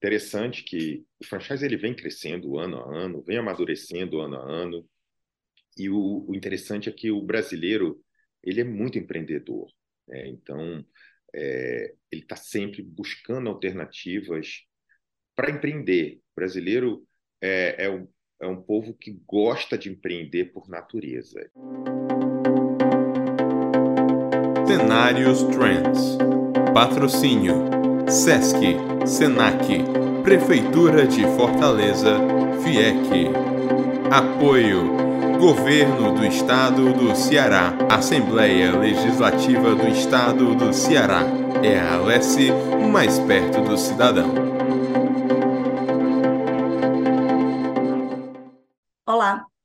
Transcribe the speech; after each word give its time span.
interessante 0.00 0.64
que 0.64 1.04
o 1.20 1.26
franchise 1.26 1.62
ele 1.62 1.76
vem 1.76 1.94
crescendo 1.94 2.58
ano 2.58 2.78
a 2.78 2.96
ano, 2.96 3.22
vem 3.22 3.36
amadurecendo 3.36 4.18
ano 4.18 4.36
a 4.36 4.42
ano, 4.42 4.88
e 5.76 5.90
o, 5.90 6.24
o 6.26 6.34
interessante 6.34 6.88
é 6.88 6.92
que 6.92 7.10
o 7.10 7.20
brasileiro 7.20 8.02
ele 8.42 8.62
é 8.62 8.64
muito 8.64 8.98
empreendedor. 8.98 9.70
Né? 10.08 10.28
Então, 10.28 10.84
é, 11.34 11.94
ele 12.10 12.22
está 12.22 12.34
sempre 12.34 12.82
buscando 12.82 13.50
alternativas 13.50 14.64
para 15.36 15.50
empreender. 15.50 16.16
O 16.32 16.40
brasileiro 16.40 17.06
é, 17.40 17.84
é, 17.84 17.90
um, 17.90 18.08
é 18.40 18.46
um 18.46 18.60
povo 18.60 18.94
que 18.94 19.20
gosta 19.26 19.76
de 19.76 19.90
empreender 19.90 20.46
por 20.46 20.66
natureza. 20.66 21.50
Cenários 24.66 25.42
Trends. 25.44 26.16
Patrocínio: 26.72 27.79
Sesc, 28.10 28.58
Senac, 29.06 29.84
Prefeitura 30.24 31.06
de 31.06 31.22
Fortaleza, 31.36 32.18
FIEC. 32.60 33.30
Apoio: 34.10 35.38
Governo 35.38 36.12
do 36.12 36.26
Estado 36.26 36.92
do 36.92 37.14
Ceará, 37.14 37.72
Assembleia 37.88 38.76
Legislativa 38.76 39.76
do 39.76 39.86
Estado 39.86 40.56
do 40.56 40.72
Ceará. 40.72 41.22
É 41.62 41.78
a 41.78 41.94
Alesse 41.94 42.50
mais 42.90 43.16
perto 43.20 43.60
do 43.60 43.78
cidadão. 43.78 44.59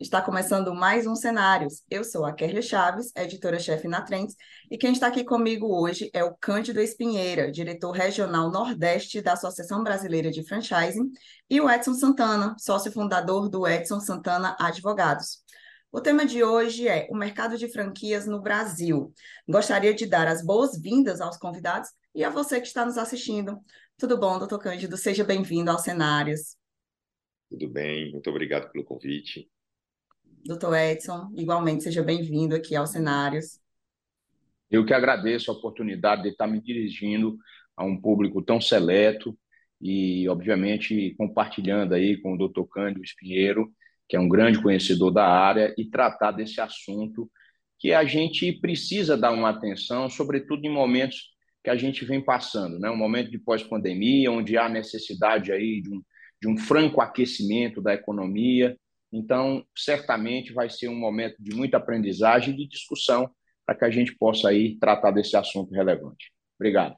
Está 0.06 0.22
começando 0.22 0.74
mais 0.76 1.08
um 1.08 1.16
Cenários. 1.16 1.82
Eu 1.90 2.04
sou 2.04 2.26
a 2.26 2.32
Kerlia 2.32 2.62
Chaves, 2.62 3.12
editora-chefe 3.16 3.88
na 3.88 4.04
Trends, 4.04 4.36
e 4.70 4.78
quem 4.78 4.94
está 4.94 5.08
aqui 5.08 5.24
comigo 5.24 5.66
hoje 5.66 6.12
é 6.14 6.24
o 6.24 6.36
Cândido 6.36 6.80
Espinheira, 6.80 7.52
diretor 7.52 7.90
regional 7.90 8.52
Nordeste 8.52 9.20
da 9.20 9.34
Associação 9.34 9.84
Brasileira 9.84 10.30
de 10.30 10.44
Franchising, 10.48 11.10
e 11.50 11.60
o 11.60 11.68
Edson 11.68 11.96
Santana, 11.96 12.56
sócio 12.60 12.92
fundador 12.92 13.50
do 13.50 13.68
Edson 13.68 14.00
Santana 14.00 14.56
Advogados. 14.60 15.44
O 15.92 16.00
tema 16.00 16.24
de 16.24 16.44
hoje 16.44 16.88
é 16.88 17.08
o 17.10 17.16
mercado 17.16 17.58
de 17.58 17.68
franquias 17.68 18.28
no 18.28 18.40
Brasil. 18.40 19.12
Gostaria 19.50 19.94
de 19.94 20.06
dar 20.06 20.28
as 20.28 20.46
boas-vindas 20.46 21.20
aos 21.20 21.36
convidados 21.36 21.90
e 22.14 22.24
a 22.24 22.30
você 22.30 22.62
que 22.62 22.68
está 22.68 22.86
nos 22.86 23.00
assistindo. 23.00 23.60
Tudo 23.98 24.20
bom, 24.20 24.38
doutor 24.38 24.60
Cândido? 24.60 24.98
Seja 24.98 25.24
bem-vindo 25.24 25.72
aos 25.72 25.82
cenários. 25.82 26.56
Tudo 27.50 27.68
bem, 27.68 28.12
muito 28.12 28.30
obrigado 28.30 28.72
pelo 28.72 28.86
convite. 28.86 29.50
Doutor 30.46 30.76
Edson, 30.76 31.32
igualmente 31.36 31.84
seja 31.84 32.04
bem-vindo 32.04 32.56
aqui 32.56 32.76
aos 32.76 32.92
cenários. 32.92 33.60
Eu 34.70 34.86
que 34.86 34.94
agradeço 34.94 35.50
a 35.50 35.54
oportunidade 35.54 36.24
de 36.24 36.30
estar 36.30 36.48
me 36.48 36.62
dirigindo 36.62 37.38
a 37.76 37.84
um 37.84 38.00
público 38.00 38.42
tão 38.42 38.62
seleto 38.62 39.38
e, 39.82 40.30
obviamente, 40.30 41.16
compartilhando 41.18 41.94
aí 41.94 42.22
com 42.22 42.34
o 42.34 42.38
doutor 42.38 42.68
Cândido 42.68 43.04
Espinheiro 43.04 43.74
que 44.08 44.16
é 44.16 44.20
um 44.20 44.30
grande 44.30 44.62
conhecedor 44.62 45.12
da 45.12 45.28
área, 45.28 45.74
e 45.78 45.86
tratar 45.86 46.32
desse 46.32 46.62
assunto 46.62 47.30
que 47.80 47.94
a 47.94 48.06
gente 48.06 48.52
precisa 48.54 49.18
dar 49.18 49.32
uma 49.32 49.50
atenção, 49.50 50.10
sobretudo 50.10 50.66
em 50.66 50.72
momentos 50.72 51.34
que 51.64 51.70
a 51.70 51.76
gente 51.76 52.06
vem 52.06 52.24
passando, 52.24 52.80
né? 52.80 52.90
um 52.90 52.98
momento 52.98 53.32
de 53.32 53.40
pós-pandemia, 53.40 54.32
onde 54.32 54.58
há 54.58 54.70
necessidade 54.70 55.52
aí 55.52 55.82
de 55.82 55.92
um, 55.92 56.02
de 56.42 56.48
um 56.48 56.58
franco 56.58 57.02
aquecimento 57.02 57.82
da 57.82 57.94
economia. 57.94 58.78
Então, 59.16 59.66
certamente 59.76 60.54
vai 60.54 60.70
ser 60.70 60.90
um 60.90 60.96
momento 60.96 61.36
de 61.40 61.56
muita 61.56 61.78
aprendizagem 61.78 62.54
e 62.54 62.58
de 62.58 62.68
discussão 62.68 63.30
para 63.66 63.76
que 63.76 63.86
a 63.86 63.90
gente 63.90 64.16
possa 64.16 64.50
aí 64.50 64.78
tratar 64.78 65.12
desse 65.12 65.38
assunto 65.38 65.74
relevante. 65.74 66.32
Obrigado. 66.60 66.96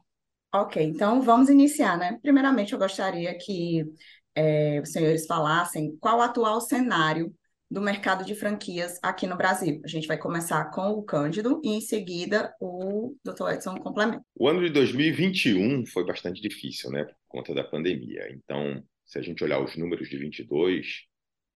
Ok, 0.54 0.82
então 0.82 1.22
vamos 1.22 1.50
iniciar, 1.50 1.98
né? 1.98 2.18
Primeiramente, 2.22 2.74
eu 2.74 2.80
gostaria 2.80 3.38
que 3.38 3.86
é, 4.34 4.80
os 4.82 4.92
senhores 4.92 5.26
falassem 5.26 5.96
qual 6.00 6.18
o 6.18 6.22
atual 6.22 6.60
cenário 6.60 7.34
do 7.70 7.82
mercado 7.82 8.26
de 8.26 8.34
franquias 8.34 8.98
aqui 9.04 9.28
no 9.28 9.38
Brasil. 9.38 9.82
A 9.84 9.88
gente 9.88 10.08
vai 10.08 10.18
começar 10.18 10.72
com 10.72 10.92
o 10.92 11.04
Cândido 11.04 11.62
e, 11.64 11.70
em 11.70 11.82
seguida, 11.82 12.54
o 12.60 13.16
Dr. 13.24 13.56
Edson 13.56 13.78
complementa. 13.78 14.24
O 14.36 14.48
ano 14.48 14.62
de 14.62 14.70
2021 14.70 15.86
foi 15.86 16.06
bastante 16.06 16.42
difícil, 16.42 16.90
né, 16.92 17.04
por 17.04 17.16
conta 17.28 17.54
da 17.54 17.64
pandemia. 17.64 18.32
Então, 18.32 18.82
se 19.06 19.20
a 19.20 19.22
gente 19.22 19.44
olhar 19.44 19.62
os 19.62 19.76
números 19.76 20.10
de 20.10 20.18
22, 20.18 21.07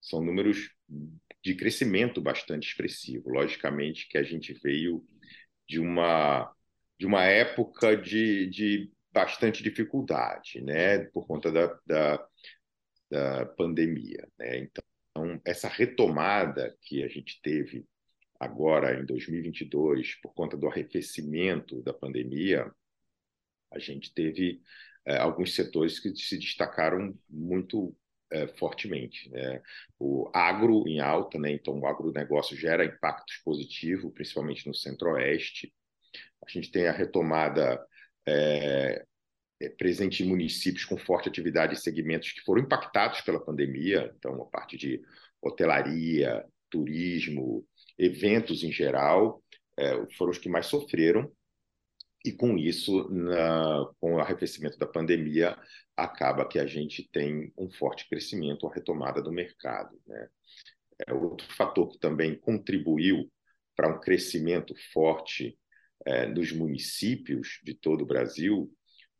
são 0.02 0.22
números 0.22 0.70
de 1.42 1.54
crescimento 1.54 2.20
bastante 2.20 2.68
expressivo. 2.68 3.30
Logicamente 3.30 4.06
que 4.08 4.18
a 4.18 4.22
gente 4.22 4.52
veio 4.52 5.02
de 5.66 5.80
uma, 5.80 6.52
de 6.98 7.06
uma 7.06 7.24
época 7.24 7.96
de, 7.96 8.50
de 8.50 8.92
bastante 9.10 9.62
dificuldade, 9.62 10.60
né, 10.60 10.98
por 11.06 11.26
conta 11.26 11.50
da, 11.50 11.78
da 11.86 12.28
da 13.12 13.44
pandemia. 13.44 14.26
Né? 14.38 14.60
Então, 14.60 15.38
essa 15.44 15.68
retomada 15.68 16.74
que 16.80 17.04
a 17.04 17.08
gente 17.08 17.40
teve 17.42 17.84
agora 18.40 18.98
em 18.98 19.04
2022, 19.04 20.14
por 20.22 20.32
conta 20.32 20.56
do 20.56 20.66
arrefecimento 20.66 21.82
da 21.82 21.92
pandemia, 21.92 22.72
a 23.70 23.78
gente 23.78 24.14
teve 24.14 24.62
é, 25.04 25.18
alguns 25.18 25.54
setores 25.54 26.00
que 26.00 26.16
se 26.16 26.38
destacaram 26.38 27.14
muito 27.28 27.94
é, 28.32 28.46
fortemente. 28.48 29.30
Né? 29.30 29.60
O 29.98 30.30
agro 30.34 30.86
em 30.88 31.00
alta, 31.00 31.38
né? 31.38 31.52
então 31.52 31.78
o 31.78 31.86
agronegócio 31.86 32.56
gera 32.56 32.84
impactos 32.84 33.36
positivos, 33.44 34.12
principalmente 34.12 34.66
no 34.66 34.74
centro-oeste. 34.74 35.72
A 36.44 36.50
gente 36.50 36.70
tem 36.70 36.88
a 36.88 36.92
retomada 36.92 37.80
é, 38.26 39.04
é, 39.60 39.68
presente 39.68 40.22
em 40.22 40.28
municípios 40.28 40.84
com 40.84 40.96
forte 40.96 41.28
atividade 41.28 41.74
e 41.74 41.78
segmentos 41.78 42.32
que 42.32 42.40
foram 42.40 42.62
impactados 42.62 43.20
pela 43.20 43.44
pandemia, 43.44 44.12
então 44.16 44.42
a 44.42 44.46
parte 44.46 44.76
de 44.76 45.00
hotelaria, 45.40 46.44
turismo, 46.70 47.64
eventos 47.98 48.64
em 48.64 48.72
geral, 48.72 49.42
é, 49.78 50.06
foram 50.16 50.32
os 50.32 50.38
que 50.38 50.48
mais 50.48 50.66
sofreram. 50.66 51.30
E 52.24 52.32
com 52.32 52.56
isso, 52.56 53.08
na, 53.10 53.86
com 54.00 54.14
o 54.14 54.20
arrefecimento 54.20 54.78
da 54.78 54.86
pandemia, 54.86 55.58
acaba 55.96 56.46
que 56.46 56.58
a 56.58 56.66
gente 56.66 57.08
tem 57.10 57.52
um 57.58 57.70
forte 57.70 58.08
crescimento, 58.08 58.66
a 58.66 58.72
retomada 58.72 59.20
do 59.20 59.32
mercado. 59.32 60.00
Né? 60.06 60.28
É 61.06 61.12
outro 61.12 61.46
fator 61.54 61.88
que 61.90 61.98
também 61.98 62.38
contribuiu 62.38 63.30
para 63.74 63.88
um 63.88 64.00
crescimento 64.00 64.74
forte 64.92 65.58
é, 66.06 66.26
nos 66.26 66.52
municípios 66.52 67.60
de 67.62 67.74
todo 67.74 68.02
o 68.02 68.06
Brasil 68.06 68.70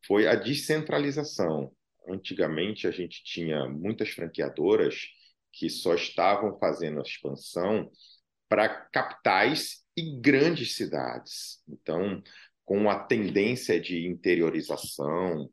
foi 0.06 0.26
a 0.26 0.34
descentralização. 0.34 1.72
Antigamente, 2.08 2.86
a 2.86 2.90
gente 2.90 3.22
tinha 3.24 3.68
muitas 3.68 4.10
franqueadoras 4.10 5.06
que 5.52 5.68
só 5.68 5.94
estavam 5.94 6.58
fazendo 6.58 6.98
a 6.98 7.02
expansão 7.02 7.90
para 8.48 8.68
capitais 8.68 9.84
e 9.96 10.18
grandes 10.20 10.74
cidades. 10.74 11.62
Então, 11.68 12.22
com 12.72 12.88
a 12.88 12.98
tendência 12.98 13.78
de 13.78 14.06
interiorização 14.06 15.46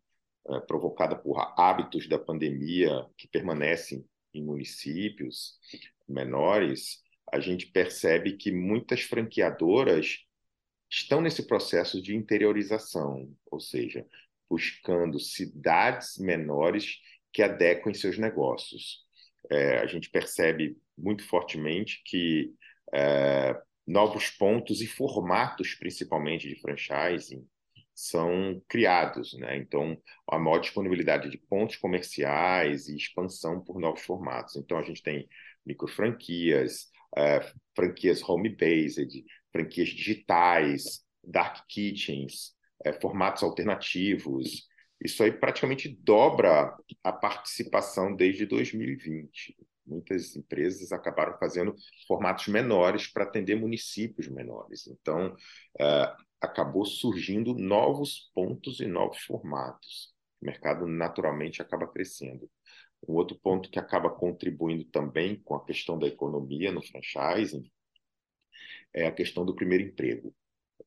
é, 0.47 0.59
provocada 0.61 1.17
por 1.17 1.37
hábitos 1.57 2.07
da 2.07 2.17
pandemia 2.17 3.05
que 3.17 3.27
permanecem 3.27 4.05
em 4.33 4.41
municípios 4.41 5.59
menores, 6.07 7.03
a 7.29 7.41
gente 7.41 7.67
percebe 7.67 8.37
que 8.37 8.53
muitas 8.53 9.01
franqueadoras 9.01 10.19
estão 10.89 11.19
nesse 11.19 11.45
processo 11.45 12.01
de 12.01 12.15
interiorização, 12.15 13.29
ou 13.51 13.59
seja, 13.59 14.07
buscando 14.49 15.19
cidades 15.19 16.17
menores 16.17 16.99
que 17.33 17.43
adequem 17.43 17.93
seus 17.93 18.17
negócios. 18.17 19.05
É, 19.51 19.79
a 19.79 19.85
gente 19.87 20.09
percebe 20.09 20.77
muito 20.97 21.27
fortemente 21.27 22.01
que 22.05 22.53
é, 22.93 23.61
novos 23.89 24.29
pontos 24.29 24.81
e 24.81 24.87
formatos, 24.87 25.73
principalmente 25.73 26.47
de 26.47 26.61
franchising, 26.61 27.43
são 27.91 28.61
criados. 28.67 29.33
Né? 29.33 29.57
Então, 29.57 29.99
a 30.29 30.37
maior 30.37 30.59
disponibilidade 30.59 31.27
de 31.27 31.39
pontos 31.39 31.75
comerciais 31.75 32.87
e 32.87 32.95
expansão 32.95 33.59
por 33.59 33.79
novos 33.79 34.01
formatos. 34.01 34.55
Então, 34.55 34.77
a 34.77 34.83
gente 34.83 35.01
tem 35.01 35.27
micro 35.65 35.87
franquias, 35.87 36.87
é, 37.17 37.41
franquias 37.75 38.21
home-based, 38.21 39.25
franquias 39.51 39.89
digitais, 39.89 41.03
dark 41.23 41.65
kitchens, 41.67 42.53
é, 42.85 42.93
formatos 42.93 43.41
alternativos. 43.41 44.67
Isso 45.03 45.23
aí 45.23 45.31
praticamente 45.31 45.89
dobra 45.89 46.77
a 47.03 47.11
participação 47.11 48.15
desde 48.15 48.45
2020. 48.45 49.57
Muitas 49.89 50.35
empresas 50.35 50.91
acabaram 50.91 51.37
fazendo 51.37 51.75
formatos 52.07 52.47
menores 52.47 53.07
para 53.07 53.23
atender 53.23 53.55
municípios 53.55 54.27
menores. 54.27 54.87
Então, 54.87 55.35
é, 55.79 56.15
acabou 56.39 56.85
surgindo 56.85 57.53
novos 57.53 58.31
pontos 58.33 58.79
e 58.79 58.85
novos 58.85 59.19
formatos. 59.23 60.13
O 60.41 60.45
mercado 60.45 60.87
naturalmente 60.87 61.61
acaba 61.61 61.87
crescendo. 61.87 62.49
Um 63.07 63.13
outro 63.13 63.37
ponto 63.39 63.69
que 63.69 63.79
acaba 63.79 64.09
contribuindo 64.09 64.85
também 64.85 65.41
com 65.41 65.55
a 65.55 65.65
questão 65.65 65.97
da 65.97 66.07
economia 66.07 66.71
no 66.71 66.81
franchising 66.81 67.69
é 68.93 69.07
a 69.07 69.11
questão 69.11 69.45
do 69.45 69.55
primeiro 69.55 69.85
emprego 69.85 70.33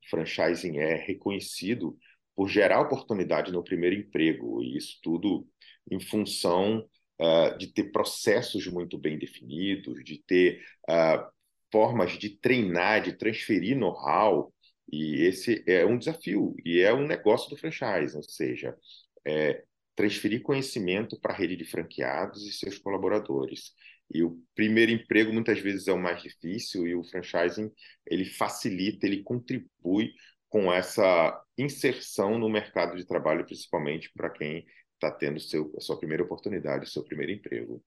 franchising 0.08 0.78
é 0.78 0.94
reconhecido 0.94 1.96
por 2.34 2.48
gerar 2.48 2.80
oportunidade 2.80 3.52
no 3.52 3.62
primeiro 3.62 3.96
emprego, 3.96 4.62
e 4.62 4.76
isso 4.76 4.98
tudo 5.02 5.46
em 5.90 6.00
função 6.00 6.88
uh, 7.22 7.56
de 7.56 7.68
ter 7.68 7.92
processos 7.92 8.66
muito 8.66 8.98
bem 8.98 9.18
definidos, 9.18 10.02
de 10.04 10.22
ter 10.26 10.60
uh, 10.90 11.24
formas 11.70 12.18
de 12.18 12.30
treinar, 12.30 13.02
de 13.02 13.12
transferir 13.12 13.76
know-how, 13.76 14.52
e 14.92 15.22
esse 15.22 15.64
é 15.66 15.86
um 15.86 15.96
desafio, 15.96 16.54
e 16.64 16.80
é 16.80 16.92
um 16.92 17.06
negócio 17.06 17.48
do 17.48 17.56
franchise, 17.56 18.16
ou 18.16 18.22
seja, 18.22 18.76
é 19.24 19.62
transferir 19.94 20.42
conhecimento 20.42 21.18
para 21.20 21.32
a 21.32 21.36
rede 21.36 21.56
de 21.56 21.64
franqueados 21.64 22.46
e 22.46 22.52
seus 22.52 22.78
colaboradores. 22.78 23.72
E 24.12 24.22
o 24.22 24.38
primeiro 24.54 24.92
emprego 24.92 25.32
muitas 25.32 25.58
vezes 25.60 25.88
é 25.88 25.92
o 25.92 25.98
mais 25.98 26.22
difícil 26.22 26.86
e 26.86 26.94
o 26.94 27.04
franchising 27.04 27.70
ele 28.06 28.24
facilita, 28.24 29.06
ele 29.06 29.22
contribui 29.22 30.12
com 30.48 30.70
essa 30.70 31.42
inserção 31.56 32.38
no 32.38 32.48
mercado 32.48 32.96
de 32.96 33.06
trabalho, 33.06 33.46
principalmente 33.46 34.10
para 34.14 34.28
quem 34.28 34.66
está 35.02 35.10
tendo 35.10 35.40
seu, 35.40 35.72
a 35.76 35.80
sua 35.80 35.98
primeira 35.98 36.22
oportunidade, 36.22 36.84
o 36.84 36.88
seu 36.88 37.02
primeiro 37.02 37.32
emprego. 37.32 37.82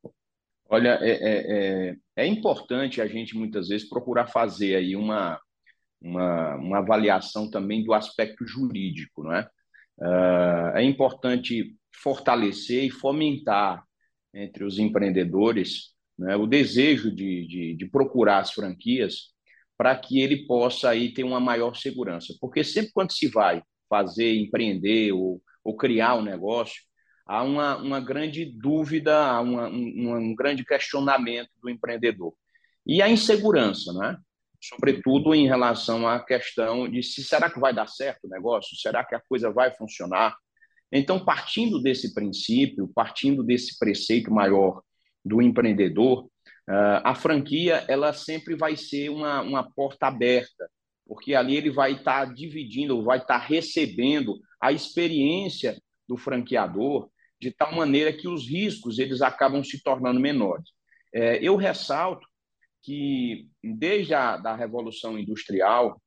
Olha, 0.67 0.99
é, 1.01 1.11
é, 1.11 1.89
é, 1.89 1.95
é, 2.17 2.27
importante 2.27 3.01
a 3.01 3.07
gente 3.07 3.37
muitas 3.37 3.69
vezes 3.69 3.87
procurar 3.87 4.27
fazer 4.27 4.75
aí 4.75 4.95
uma, 4.95 5.39
uma, 6.01 6.55
uma 6.55 6.77
avaliação 6.79 7.49
também 7.49 7.83
do 7.83 7.93
aspecto 7.93 8.45
jurídico, 8.45 9.23
não 9.23 9.33
é? 9.33 9.47
Uh, 9.97 10.75
é 10.75 10.83
importante 10.83 11.77
fortalecer 12.03 12.83
e 12.83 12.89
fomentar 12.89 13.81
entre 14.33 14.65
os 14.65 14.77
empreendedores 14.77 15.95
né, 16.19 16.35
o 16.35 16.45
desejo 16.45 17.09
de, 17.15 17.47
de, 17.47 17.75
de 17.75 17.85
procurar 17.85 18.39
as 18.39 18.51
franquias 18.51 19.33
para 19.77 19.95
que 19.95 20.19
ele 20.19 20.45
possa 20.45 20.89
aí 20.89 21.13
ter 21.13 21.23
uma 21.23 21.39
maior 21.39 21.75
segurança. 21.75 22.33
Porque 22.41 22.61
sempre 22.61 22.91
quando 22.93 23.13
se 23.13 23.27
vai 23.27 23.63
fazer, 23.89 24.35
empreender 24.35 25.13
ou, 25.13 25.41
ou 25.63 25.77
criar 25.77 26.15
um 26.15 26.23
negócio, 26.23 26.81
há 27.25 27.43
uma, 27.43 27.77
uma 27.77 27.99
grande 27.99 28.45
dúvida, 28.45 29.17
há 29.17 29.41
uma, 29.41 29.67
um, 29.67 30.15
um 30.15 30.35
grande 30.35 30.63
questionamento 30.63 31.49
do 31.61 31.69
empreendedor. 31.69 32.33
E 32.85 33.01
a 33.01 33.09
insegurança, 33.09 33.91
né? 33.93 34.17
sobretudo 34.61 35.33
em 35.35 35.47
relação 35.47 36.07
à 36.07 36.19
questão 36.19 36.89
de 36.89 37.03
se 37.03 37.23
será 37.23 37.49
que 37.49 37.59
vai 37.59 37.73
dar 37.73 37.87
certo 37.87 38.25
o 38.25 38.29
negócio, 38.29 38.75
será 38.77 39.03
que 39.03 39.15
a 39.15 39.21
coisa 39.27 39.51
vai 39.51 39.71
funcionar. 39.75 40.35
Então, 40.91 41.23
partindo 41.23 41.81
desse 41.81 42.13
princípio, 42.13 42.89
partindo 42.93 43.43
desse 43.43 43.77
preceito 43.77 44.31
maior 44.31 44.81
do 45.23 45.41
empreendedor, 45.41 46.29
ah, 46.67 47.11
a 47.11 47.15
franquia 47.15 47.85
ela 47.87 48.13
sempre 48.13 48.55
vai 48.55 48.75
ser 48.75 49.09
uma, 49.09 49.41
uma 49.41 49.71
porta 49.71 50.07
aberta, 50.07 50.69
porque 51.07 51.35
ali 51.35 51.55
ele 51.55 51.69
vai 51.69 51.93
estar 51.93 52.33
dividindo, 52.33 53.03
vai 53.03 53.19
estar 53.19 53.37
recebendo 53.37 54.39
a 54.59 54.71
experiência 54.71 55.79
do 56.07 56.17
franqueador 56.17 57.09
de 57.39 57.51
tal 57.51 57.73
maneira 57.73 58.13
que 58.13 58.27
os 58.27 58.47
riscos 58.47 58.99
eles 58.99 59.21
acabam 59.21 59.63
se 59.63 59.81
tornando 59.83 60.19
menores. 60.19 60.69
É, 61.13 61.37
eu 61.43 61.55
ressalto 61.55 62.27
que 62.81 63.47
desde 63.63 64.13
a 64.13 64.37
da 64.37 64.55
revolução 64.55 65.17
industrial 65.17 66.01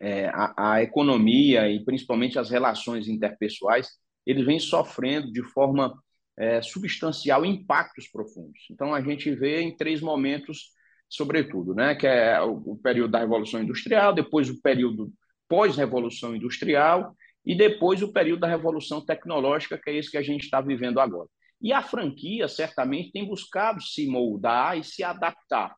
é, 0.00 0.26
a, 0.28 0.74
a, 0.74 0.82
economia 0.82 1.70
e 1.70 1.84
principalmente 1.84 2.38
as 2.38 2.50
relações 2.50 3.06
interpessoais 3.06 3.88
eles 4.26 4.44
vêm 4.44 4.58
sofrendo 4.58 5.32
de 5.32 5.42
forma 5.42 5.94
é, 6.36 6.60
substancial 6.62 7.44
impactos 7.44 8.08
profundos. 8.08 8.66
Então, 8.70 8.94
a 8.94 9.00
gente 9.00 9.32
vê 9.34 9.60
em 9.60 9.76
três 9.76 10.00
momentos, 10.00 10.70
sobretudo, 11.08 11.74
né? 11.74 11.94
que 11.94 12.06
é 12.06 12.40
o, 12.40 12.72
o 12.72 12.76
período 12.78 13.12
da 13.12 13.20
Revolução 13.20 13.62
Industrial, 13.62 14.12
depois 14.12 14.48
o 14.48 14.60
período 14.60 15.12
pós-Revolução 15.48 16.34
Industrial 16.34 17.14
e 17.44 17.54
depois 17.54 18.02
o 18.02 18.12
período 18.12 18.40
da 18.40 18.48
Revolução 18.48 19.04
Tecnológica, 19.04 19.78
que 19.78 19.90
é 19.90 19.96
esse 19.96 20.10
que 20.10 20.16
a 20.16 20.22
gente 20.22 20.44
está 20.44 20.60
vivendo 20.60 20.98
agora. 20.98 21.28
E 21.60 21.72
a 21.72 21.82
franquia, 21.82 22.48
certamente, 22.48 23.12
tem 23.12 23.26
buscado 23.26 23.80
se 23.80 24.06
moldar 24.06 24.78
e 24.78 24.84
se 24.84 25.02
adaptar. 25.02 25.74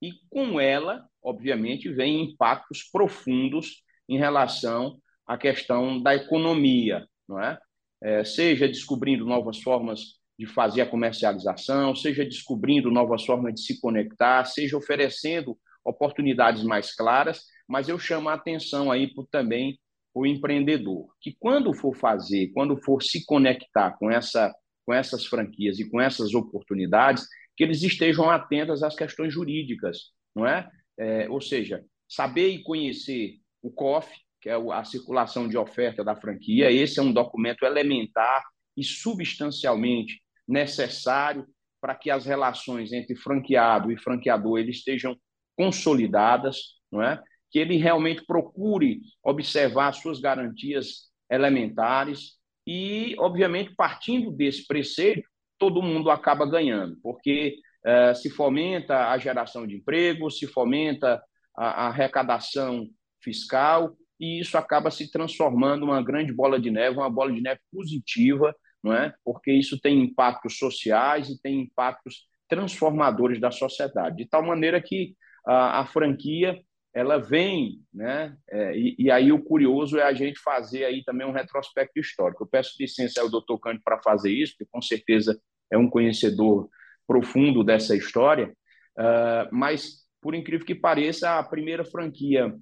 E 0.00 0.12
com 0.28 0.60
ela, 0.60 1.06
obviamente, 1.22 1.92
vem 1.92 2.22
impactos 2.22 2.82
profundos 2.90 3.82
em 4.08 4.18
relação 4.18 4.98
à 5.26 5.38
questão 5.38 6.02
da 6.02 6.14
economia, 6.14 7.06
não 7.28 7.40
é? 7.40 7.58
é, 8.02 8.24
seja 8.24 8.66
descobrindo 8.66 9.24
novas 9.24 9.62
formas 9.62 10.20
de 10.38 10.44
fazer 10.46 10.80
a 10.80 10.86
comercialização, 10.86 11.94
seja 11.94 12.24
descobrindo 12.24 12.90
novas 12.90 13.24
formas 13.24 13.54
de 13.54 13.62
se 13.62 13.80
conectar, 13.80 14.44
seja 14.44 14.76
oferecendo 14.76 15.56
oportunidades 15.84 16.64
mais 16.64 16.94
claras, 16.94 17.44
mas 17.68 17.88
eu 17.88 17.98
chamo 17.98 18.28
a 18.28 18.34
atenção 18.34 18.90
aí 18.90 19.12
por, 19.14 19.26
também 19.28 19.78
o 20.14 20.26
empreendedor, 20.26 21.08
que 21.20 21.34
quando 21.38 21.72
for 21.72 21.96
fazer, 21.96 22.48
quando 22.52 22.76
for 22.76 23.02
se 23.02 23.24
conectar 23.24 23.92
com, 23.92 24.10
essa, 24.10 24.54
com 24.84 24.92
essas 24.92 25.26
franquias 25.26 25.78
e 25.78 25.88
com 25.88 26.00
essas 26.00 26.34
oportunidades, 26.34 27.26
que 27.56 27.64
eles 27.64 27.82
estejam 27.82 28.30
atentos 28.30 28.82
às 28.82 28.94
questões 28.94 29.32
jurídicas, 29.32 30.10
não 30.34 30.46
é? 30.46 30.68
é 30.98 31.28
ou 31.28 31.40
seja, 31.40 31.84
saber 32.08 32.48
e 32.48 32.62
conhecer 32.62 33.38
o 33.62 33.70
COF, 33.70 34.10
que 34.40 34.48
é 34.48 34.54
a 34.54 34.84
circulação 34.84 35.48
de 35.48 35.56
oferta 35.56 36.02
da 36.02 36.16
franquia. 36.16 36.70
Esse 36.70 36.98
é 36.98 37.02
um 37.02 37.12
documento 37.12 37.64
elementar 37.64 38.42
e 38.76 38.82
substancialmente 38.82 40.20
necessário 40.46 41.46
para 41.80 41.94
que 41.94 42.10
as 42.10 42.26
relações 42.26 42.92
entre 42.92 43.14
franqueado 43.16 43.90
e 43.90 43.96
franqueador 43.96 44.58
eles 44.58 44.76
estejam 44.76 45.16
consolidadas, 45.56 46.80
não 46.90 47.02
é? 47.02 47.22
Que 47.52 47.60
ele 47.60 47.76
realmente 47.76 48.24
procure 48.26 49.02
observar 49.22 49.92
suas 49.92 50.18
garantias 50.18 51.12
elementares 51.30 52.38
e, 52.66 53.14
obviamente, 53.18 53.74
partindo 53.76 54.32
desse 54.32 54.66
preceito, 54.66 55.22
todo 55.58 55.82
mundo 55.82 56.10
acaba 56.10 56.44
ganhando, 56.44 56.98
porque 57.02 57.56
uh, 57.86 58.14
se 58.14 58.30
fomenta 58.30 59.10
a 59.10 59.18
geração 59.18 59.66
de 59.66 59.76
emprego, 59.76 60.30
se 60.30 60.46
fomenta 60.46 61.22
a, 61.56 61.84
a 61.84 61.86
arrecadação 61.88 62.88
fiscal 63.22 63.96
e 64.18 64.40
isso 64.40 64.56
acaba 64.58 64.90
se 64.90 65.10
transformando 65.10 65.84
uma 65.84 66.02
grande 66.02 66.32
bola 66.32 66.60
de 66.60 66.70
neve, 66.70 66.96
uma 66.96 67.10
bola 67.10 67.32
de 67.32 67.40
neve 67.40 67.60
positiva, 67.72 68.54
não 68.82 68.92
é? 68.92 69.14
Porque 69.24 69.52
isso 69.52 69.80
tem 69.80 70.00
impactos 70.02 70.58
sociais 70.58 71.28
e 71.28 71.40
tem 71.40 71.60
impactos 71.60 72.26
transformadores 72.48 73.40
da 73.40 73.50
sociedade, 73.50 74.16
de 74.16 74.26
tal 74.26 74.42
maneira 74.44 74.80
que 74.80 75.16
a, 75.46 75.80
a 75.80 75.86
franquia 75.86 76.60
ela 76.94 77.18
vem, 77.18 77.80
né? 77.92 78.36
É, 78.50 78.76
e, 78.76 78.94
e, 78.98 79.10
aí 79.10 79.32
o 79.32 79.42
curioso 79.42 79.98
é 79.98 80.02
a 80.02 80.12
gente 80.12 80.38
fazer 80.38 80.84
aí 80.84 81.02
também 81.04 81.26
um 81.26 81.32
retrospecto 81.32 81.98
histórico. 81.98 82.44
Eu 82.44 82.48
peço 82.48 82.76
licença 82.78 83.20
ao 83.20 83.30
doutor 83.30 83.58
Cândido 83.58 83.82
para 83.84 84.02
fazer 84.02 84.30
isso, 84.30 84.52
porque 84.52 84.70
com 84.70 84.82
certeza 84.82 85.40
é 85.70 85.78
um 85.78 85.88
conhecedor 85.88 86.68
profundo 87.06 87.64
dessa 87.64 87.96
história, 87.96 88.52
uh, 88.98 89.48
mas 89.50 90.02
por 90.20 90.34
incrível 90.34 90.64
que 90.64 90.74
pareça, 90.74 91.38
a 91.38 91.42
primeira 91.42 91.84
franquia 91.84 92.54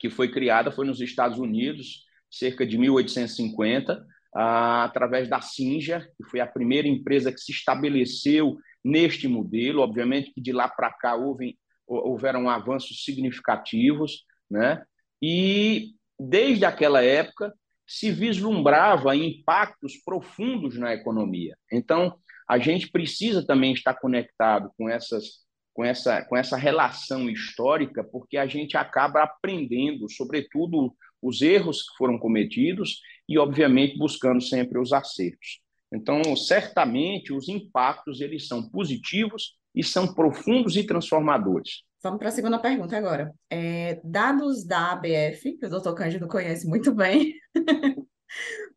que 0.00 0.10
foi 0.10 0.30
criada 0.30 0.72
foi 0.72 0.86
nos 0.86 1.00
Estados 1.00 1.38
Unidos, 1.38 2.04
cerca 2.30 2.66
de 2.66 2.76
1850, 2.76 4.04
através 4.34 5.28
da 5.28 5.40
Sinja, 5.40 6.00
que 6.16 6.24
foi 6.24 6.40
a 6.40 6.46
primeira 6.46 6.88
empresa 6.88 7.32
que 7.32 7.40
se 7.40 7.52
estabeleceu 7.52 8.56
neste 8.82 9.28
modelo. 9.28 9.82
Obviamente 9.82 10.32
que 10.32 10.40
de 10.40 10.52
lá 10.52 10.68
para 10.68 10.92
cá 10.92 11.14
houve, 11.14 11.56
houveram 11.86 12.48
avanços 12.48 13.04
significativos, 13.04 14.24
né? 14.50 14.84
E 15.22 15.94
desde 16.18 16.64
aquela 16.64 17.02
época 17.02 17.52
se 17.86 18.10
vislumbrava 18.10 19.14
impactos 19.14 19.96
profundos 20.04 20.78
na 20.78 20.94
economia. 20.94 21.56
Então, 21.70 22.16
a 22.48 22.58
gente 22.58 22.90
precisa 22.90 23.46
também 23.46 23.72
estar 23.72 23.94
conectado 23.94 24.70
com 24.76 24.88
essas 24.88 25.44
com 25.74 25.84
essa, 25.84 26.22
com 26.22 26.36
essa 26.36 26.56
relação 26.56 27.28
histórica, 27.28 28.04
porque 28.04 28.36
a 28.36 28.46
gente 28.46 28.76
acaba 28.76 29.24
aprendendo, 29.24 30.08
sobretudo, 30.08 30.94
os 31.20 31.42
erros 31.42 31.82
que 31.82 31.96
foram 31.96 32.16
cometidos 32.16 33.00
e, 33.28 33.36
obviamente, 33.38 33.98
buscando 33.98 34.40
sempre 34.40 34.78
os 34.78 34.92
acertos. 34.92 35.60
Então, 35.92 36.36
certamente, 36.36 37.32
os 37.32 37.48
impactos 37.48 38.20
eles 38.20 38.46
são 38.46 38.68
positivos 38.70 39.56
e 39.74 39.82
são 39.82 40.12
profundos 40.12 40.76
e 40.76 40.84
transformadores. 40.84 41.82
Vamos 42.02 42.18
para 42.18 42.28
a 42.28 42.32
segunda 42.32 42.58
pergunta 42.58 42.96
agora. 42.96 43.32
É, 43.48 44.00
dados 44.04 44.64
da 44.64 44.92
ABF, 44.92 45.56
que 45.58 45.66
o 45.66 45.70
doutor 45.70 45.94
Cândido 45.94 46.28
conhece 46.28 46.66
muito 46.66 46.94
bem, 46.94 47.34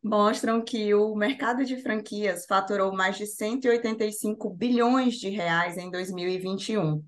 mostram 0.02 0.62
que 0.62 0.94
o 0.94 1.14
mercado 1.14 1.64
de 1.64 1.76
franquias 1.82 2.46
faturou 2.46 2.92
mais 2.92 3.18
de 3.18 3.26
185 3.26 4.50
bilhões 4.50 5.14
de 5.16 5.28
reais 5.28 5.76
em 5.76 5.90
2021. 5.90 7.02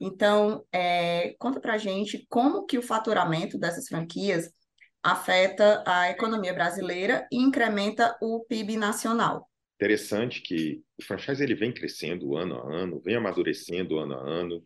Então, 0.00 0.64
é, 0.72 1.34
conta 1.38 1.60
para 1.60 1.78
gente 1.78 2.26
como 2.28 2.64
que 2.64 2.78
o 2.78 2.82
faturamento 2.82 3.58
dessas 3.58 3.86
franquias 3.86 4.50
afeta 5.02 5.82
a 5.86 6.10
economia 6.10 6.52
brasileira 6.52 7.26
e 7.30 7.38
incrementa 7.38 8.16
o 8.20 8.44
PIB 8.48 8.76
nacional. 8.76 9.49
Interessante 9.80 10.42
que 10.42 10.84
o 10.98 11.02
franchise 11.02 11.42
ele 11.42 11.54
vem 11.54 11.72
crescendo 11.72 12.36
ano 12.36 12.54
a 12.56 12.70
ano, 12.70 13.00
vem 13.00 13.16
amadurecendo 13.16 13.98
ano 13.98 14.12
a 14.12 14.20
ano, 14.20 14.62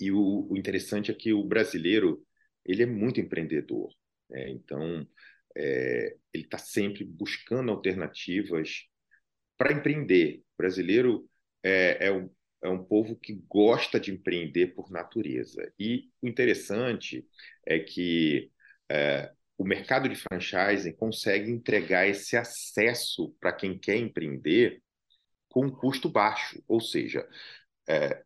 e 0.00 0.10
o, 0.10 0.46
o 0.50 0.56
interessante 0.56 1.10
é 1.10 1.14
que 1.14 1.34
o 1.34 1.44
brasileiro 1.44 2.24
ele 2.64 2.82
é 2.82 2.86
muito 2.86 3.20
empreendedor. 3.20 3.92
Né? 4.30 4.48
Então, 4.48 5.06
é, 5.54 6.16
ele 6.32 6.44
está 6.44 6.56
sempre 6.56 7.04
buscando 7.04 7.70
alternativas 7.70 8.86
para 9.58 9.74
empreender. 9.74 10.38
O 10.54 10.56
brasileiro 10.56 11.28
é, 11.62 12.06
é, 12.06 12.10
um, 12.10 12.30
é 12.62 12.68
um 12.70 12.82
povo 12.82 13.16
que 13.16 13.34
gosta 13.46 14.00
de 14.00 14.10
empreender 14.10 14.68
por 14.68 14.90
natureza. 14.90 15.70
E 15.78 16.08
o 16.22 16.28
interessante 16.28 17.26
é 17.66 17.78
que 17.78 18.50
é, 18.90 19.30
o 19.56 19.64
mercado 19.64 20.08
de 20.08 20.16
franchising 20.16 20.92
consegue 20.92 21.50
entregar 21.50 22.08
esse 22.08 22.36
acesso 22.36 23.34
para 23.40 23.52
quem 23.52 23.78
quer 23.78 23.96
empreender 23.96 24.82
com 25.48 25.66
um 25.66 25.70
custo 25.70 26.08
baixo. 26.08 26.62
Ou 26.66 26.80
seja, 26.80 27.26
é, 27.88 28.22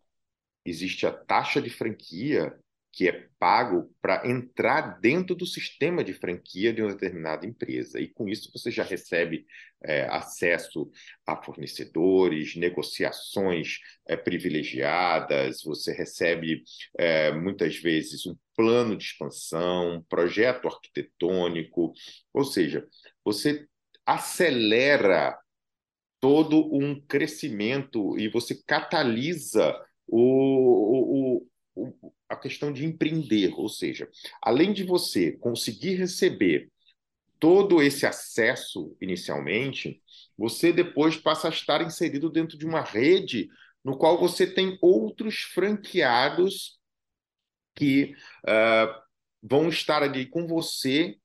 existe 0.65 1.07
a 1.07 1.13
taxa 1.13 1.61
de 1.61 1.71
franquia 1.71 2.57
que 2.91 3.09
é 3.09 3.29
pago 3.39 3.95
para 4.01 4.29
entrar 4.29 4.99
dentro 4.99 5.37
do 5.37 5.47
sistema 5.47 6.03
de 6.03 6.13
franquia 6.13 6.73
de 6.73 6.83
uma 6.83 6.93
determinada 6.93 7.47
empresa. 7.47 8.01
E 8.01 8.09
com 8.09 8.29
isso 8.29 8.51
você 8.53 8.71
já 8.71 8.83
recebe 8.83 9.47
é, 9.85 10.05
acesso 10.07 10.91
a 11.27 11.37
fornecedores, 11.37 12.57
negociações 12.57 13.79
é, 14.07 14.17
privilegiadas, 14.17 15.63
você 15.63 15.93
recebe 15.93 16.65
é, 16.99 17.31
muitas 17.31 17.77
vezes 17.77 18.27
um 18.27 18.35
plano 18.59 18.97
de 18.97 19.05
expansão, 19.05 20.05
projeto 20.09 20.67
arquitetônico, 20.67 21.93
ou 22.35 22.45
seja, 22.45 22.85
você 23.25 23.65
acelera 24.05 25.39
todo 26.19 26.69
um 26.75 27.01
crescimento 27.01 28.19
e 28.19 28.29
você 28.29 28.61
catalisa 28.67 29.81
o, 30.09 31.37
o, 31.37 31.47
o, 31.77 32.13
a 32.29 32.35
questão 32.35 32.73
de 32.73 32.85
empreender, 32.85 33.55
ou 33.55 33.69
seja, 33.69 34.09
além 34.43 34.73
de 34.73 34.83
você 34.83 35.31
conseguir 35.39 35.95
receber 35.95 36.69
todo 37.39 37.81
esse 37.81 38.07
acesso 38.07 38.97
inicialmente, 39.01 40.03
você 40.37 40.73
depois 40.73 41.17
passa 41.17 41.47
a 41.47 41.53
estar 41.53 41.81
inserido 41.81 42.29
dentro 42.29 42.59
de 42.59 42.67
uma 42.67 42.81
rede 42.81 43.49
no 43.85 43.97
qual 43.97 44.19
você 44.19 44.45
tem 44.45 44.77
outros 44.83 45.43
franqueados 45.43 46.78
que 47.79 48.13
uh, 48.45 49.03
vão 49.41 49.69
estar 49.69 50.03
ali 50.03 50.27
com 50.27 50.47
você 50.47 51.17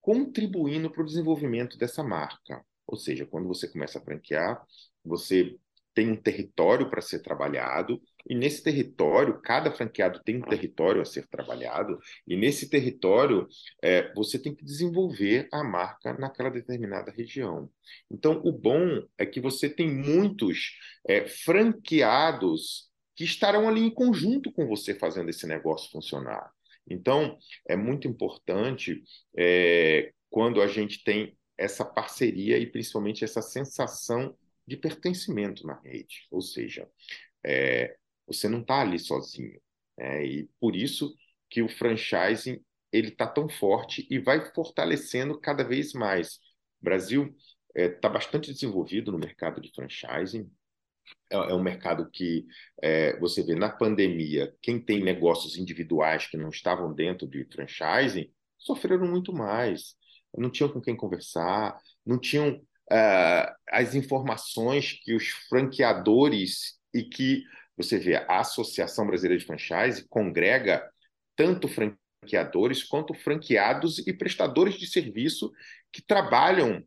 contribuindo 0.00 0.90
para 0.90 1.02
o 1.02 1.06
desenvolvimento 1.06 1.78
dessa 1.78 2.02
marca. 2.02 2.64
Ou 2.86 2.96
seja, 2.96 3.24
quando 3.24 3.46
você 3.46 3.68
começa 3.68 4.00
a 4.00 4.02
franquear, 4.02 4.60
você 5.04 5.56
tem 5.94 6.10
um 6.10 6.16
território 6.16 6.88
para 6.90 7.02
ser 7.02 7.20
trabalhado, 7.20 8.00
e 8.26 8.34
nesse 8.34 8.62
território, 8.62 9.40
cada 9.42 9.70
franqueado 9.70 10.20
tem 10.24 10.38
um 10.38 10.42
território 10.42 11.02
a 11.02 11.04
ser 11.04 11.26
trabalhado, 11.28 11.98
e 12.26 12.34
nesse 12.34 12.68
território 12.68 13.46
é, 13.82 14.12
você 14.14 14.38
tem 14.38 14.54
que 14.54 14.64
desenvolver 14.64 15.48
a 15.52 15.62
marca 15.62 16.14
naquela 16.14 16.50
determinada 16.50 17.12
região. 17.12 17.70
Então, 18.10 18.40
o 18.42 18.50
bom 18.50 19.06
é 19.18 19.26
que 19.26 19.40
você 19.40 19.68
tem 19.68 19.92
muitos 19.92 20.78
é, 21.06 21.26
franqueados 21.28 22.90
que 23.14 23.24
estarão 23.24 23.68
ali 23.68 23.80
em 23.80 23.90
conjunto 23.90 24.52
com 24.52 24.66
você 24.66 24.94
fazendo 24.94 25.28
esse 25.30 25.46
negócio 25.46 25.90
funcionar. 25.90 26.50
Então, 26.88 27.38
é 27.68 27.76
muito 27.76 28.08
importante 28.08 29.02
é, 29.36 30.12
quando 30.30 30.60
a 30.60 30.66
gente 30.66 31.04
tem 31.04 31.36
essa 31.56 31.84
parceria 31.84 32.58
e 32.58 32.66
principalmente 32.66 33.24
essa 33.24 33.42
sensação 33.42 34.36
de 34.66 34.76
pertencimento 34.76 35.66
na 35.66 35.78
rede. 35.80 36.26
Ou 36.30 36.40
seja, 36.40 36.88
é, 37.44 37.96
você 38.26 38.48
não 38.48 38.60
está 38.60 38.80
ali 38.80 38.98
sozinho. 38.98 39.60
É, 39.98 40.24
e 40.24 40.48
por 40.58 40.74
isso 40.74 41.14
que 41.50 41.62
o 41.62 41.68
franchising 41.68 42.60
ele 42.90 43.08
está 43.08 43.26
tão 43.26 43.48
forte 43.48 44.06
e 44.10 44.18
vai 44.18 44.52
fortalecendo 44.52 45.38
cada 45.38 45.64
vez 45.64 45.92
mais. 45.92 46.36
O 46.80 46.84
Brasil 46.84 47.34
está 47.74 47.80
é, 47.80 47.88
tá 47.88 48.08
bastante 48.08 48.52
desenvolvido 48.52 49.12
no 49.12 49.18
mercado 49.18 49.60
de 49.60 49.70
franchising. 49.72 50.50
É, 51.30 51.36
é 51.36 51.54
um 51.54 51.62
mercado 51.62 52.08
que 52.10 52.46
é, 52.82 53.18
você 53.18 53.42
vê 53.42 53.54
na 53.54 53.70
pandemia, 53.70 54.54
quem 54.60 54.80
tem 54.80 55.02
negócios 55.02 55.56
individuais 55.56 56.26
que 56.26 56.36
não 56.36 56.50
estavam 56.50 56.92
dentro 56.92 57.26
de 57.26 57.44
franchising 57.44 58.30
sofreram 58.58 59.06
muito 59.06 59.32
mais. 59.32 59.94
Não 60.36 60.50
tinham 60.50 60.70
com 60.70 60.80
quem 60.80 60.96
conversar, 60.96 61.78
não 62.06 62.18
tinham 62.18 62.54
uh, 62.54 63.54
as 63.68 63.94
informações 63.94 64.98
que 65.02 65.14
os 65.14 65.28
franqueadores 65.48 66.78
e 66.94 67.02
que 67.02 67.42
você 67.76 67.98
vê 67.98 68.16
a 68.16 68.40
Associação 68.40 69.06
Brasileira 69.06 69.38
de 69.38 69.46
Franchise 69.46 70.06
congrega 70.08 70.88
tanto 71.36 71.68
franqueadores 71.68 72.84
quanto 72.84 73.14
franqueados 73.14 73.98
e 74.06 74.12
prestadores 74.12 74.74
de 74.74 74.86
serviço 74.86 75.50
que 75.92 76.02
trabalham 76.02 76.82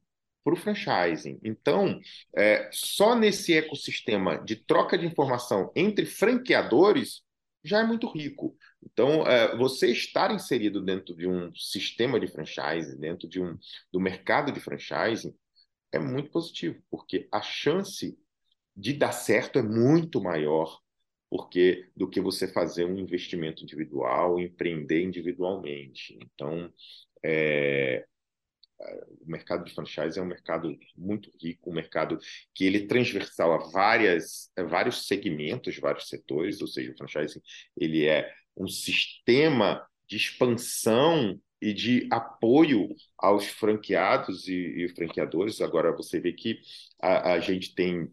para 0.45 0.53
o 0.53 0.57
franchising. 0.57 1.39
Então, 1.43 1.99
é, 2.37 2.69
só 2.71 3.15
nesse 3.15 3.55
ecossistema 3.55 4.37
de 4.37 4.55
troca 4.55 4.95
de 4.95 5.07
informação 5.07 5.71
entre 5.75 6.05
franqueadores 6.05 7.23
já 7.63 7.79
é 7.79 7.83
muito 7.83 8.07
rico. 8.07 8.55
Então, 8.83 9.25
é, 9.25 9.57
você 9.57 9.91
estar 9.91 10.31
inserido 10.31 10.79
dentro 10.79 11.15
de 11.15 11.27
um 11.27 11.53
sistema 11.55 12.19
de 12.19 12.27
franchise, 12.27 12.95
dentro 12.95 13.27
de 13.27 13.41
um, 13.41 13.57
do 13.91 13.99
mercado 13.99 14.51
de 14.51 14.59
franchising, 14.59 15.35
é 15.91 15.97
muito 15.97 16.29
positivo, 16.29 16.79
porque 16.91 17.27
a 17.31 17.41
chance 17.41 18.15
de 18.77 18.93
dar 18.93 19.13
certo 19.13 19.57
é 19.57 19.63
muito 19.63 20.21
maior 20.21 20.79
porque 21.27 21.89
do 21.95 22.07
que 22.07 22.21
você 22.21 22.47
fazer 22.47 22.85
um 22.85 22.99
investimento 22.99 23.63
individual, 23.63 24.39
empreender 24.39 25.01
individualmente. 25.01 26.15
Então, 26.21 26.71
é, 27.23 28.05
o 29.21 29.29
mercado 29.29 29.63
de 29.63 29.73
franchise 29.73 30.19
é 30.19 30.21
um 30.21 30.27
mercado 30.27 30.77
muito 30.97 31.31
rico, 31.41 31.69
um 31.69 31.73
mercado 31.73 32.19
que 32.53 32.65
ele 32.65 32.79
é 32.79 32.87
transversal 32.87 33.53
a 33.53 33.69
várias, 33.69 34.51
a 34.57 34.63
vários 34.63 35.07
segmentos, 35.07 35.77
vários 35.77 36.07
setores, 36.09 36.61
ou 36.61 36.67
seja, 36.67 36.91
o 36.91 36.97
franchising 36.97 37.41
ele 37.77 38.05
é 38.05 38.31
um 38.55 38.67
sistema 38.67 39.85
de 40.07 40.17
expansão 40.17 41.39
e 41.61 41.73
de 41.73 42.07
apoio 42.11 42.89
aos 43.17 43.47
franqueados 43.47 44.47
e, 44.47 44.53
e 44.53 44.89
franqueadores. 44.89 45.61
Agora, 45.61 45.95
você 45.95 46.19
vê 46.19 46.31
que 46.33 46.59
a, 47.01 47.33
a 47.33 47.39
gente 47.39 47.73
tem 47.73 48.11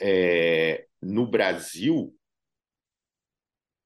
é, 0.00 0.86
no 1.02 1.26
Brasil 1.26 2.14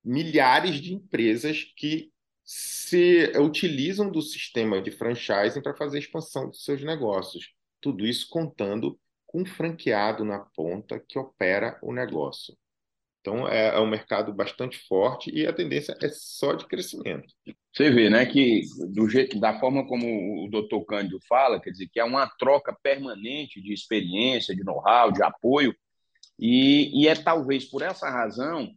milhares 0.04 0.76
de 0.76 0.94
empresas 0.94 1.64
que 1.76 2.12
se 2.44 3.32
utilizam 3.38 4.11
do 4.11 4.20
sistema 4.20 4.80
de 4.80 4.90
franchising 4.90 5.62
para 5.62 5.75
fazer 5.75 5.99
a 5.99 6.00
expansão 6.00 6.49
dos 6.49 6.64
seus 6.64 6.82
negócios. 6.82 7.52
Tudo 7.80 8.06
isso 8.06 8.28
contando 8.28 8.99
com 9.26 9.42
um 9.42 9.46
franqueado 9.46 10.25
na 10.25 10.40
ponta 10.40 11.00
que 11.00 11.18
opera 11.18 11.78
o 11.82 11.92
negócio. 11.92 12.56
Então, 13.20 13.46
é, 13.49 13.68
é, 13.68 13.78
um 13.78 13.87
mercado 13.87 14.34
bastante 14.34 14.76
forte 14.88 15.30
e 15.32 15.46
a 15.46 15.52
tendência 15.52 15.96
é 16.02 16.08
só 16.08 16.54
de 16.54 16.66
crescimento. 16.66 17.32
Você 17.72 17.88
vê, 17.88 18.11
né, 18.11 18.26
que 18.26 18.62
do 18.90 19.08
jeito, 19.08 19.38
da 19.38 19.58
forma 19.61 19.87
como 19.87 20.44
o 20.44 20.50
doutor 20.50 20.84
Cândido 20.84 21.20
fala, 21.28 21.61
quer 21.61 21.70
dizer, 21.70 21.88
que 21.88 22.00
é 22.00 22.04
uma 22.04 22.26
troca 22.26 22.76
permanente 22.82 23.62
de 23.62 23.72
experiência, 23.72 24.56
de 24.56 24.64
know-how, 24.64 25.12
de 25.12 25.22
apoio, 25.22 25.75
e, 26.37 27.00
e 27.00 27.06
é 27.06 27.14
talvez 27.14 27.64
por 27.64 27.80
essa 27.80 28.11
razão 28.11 28.68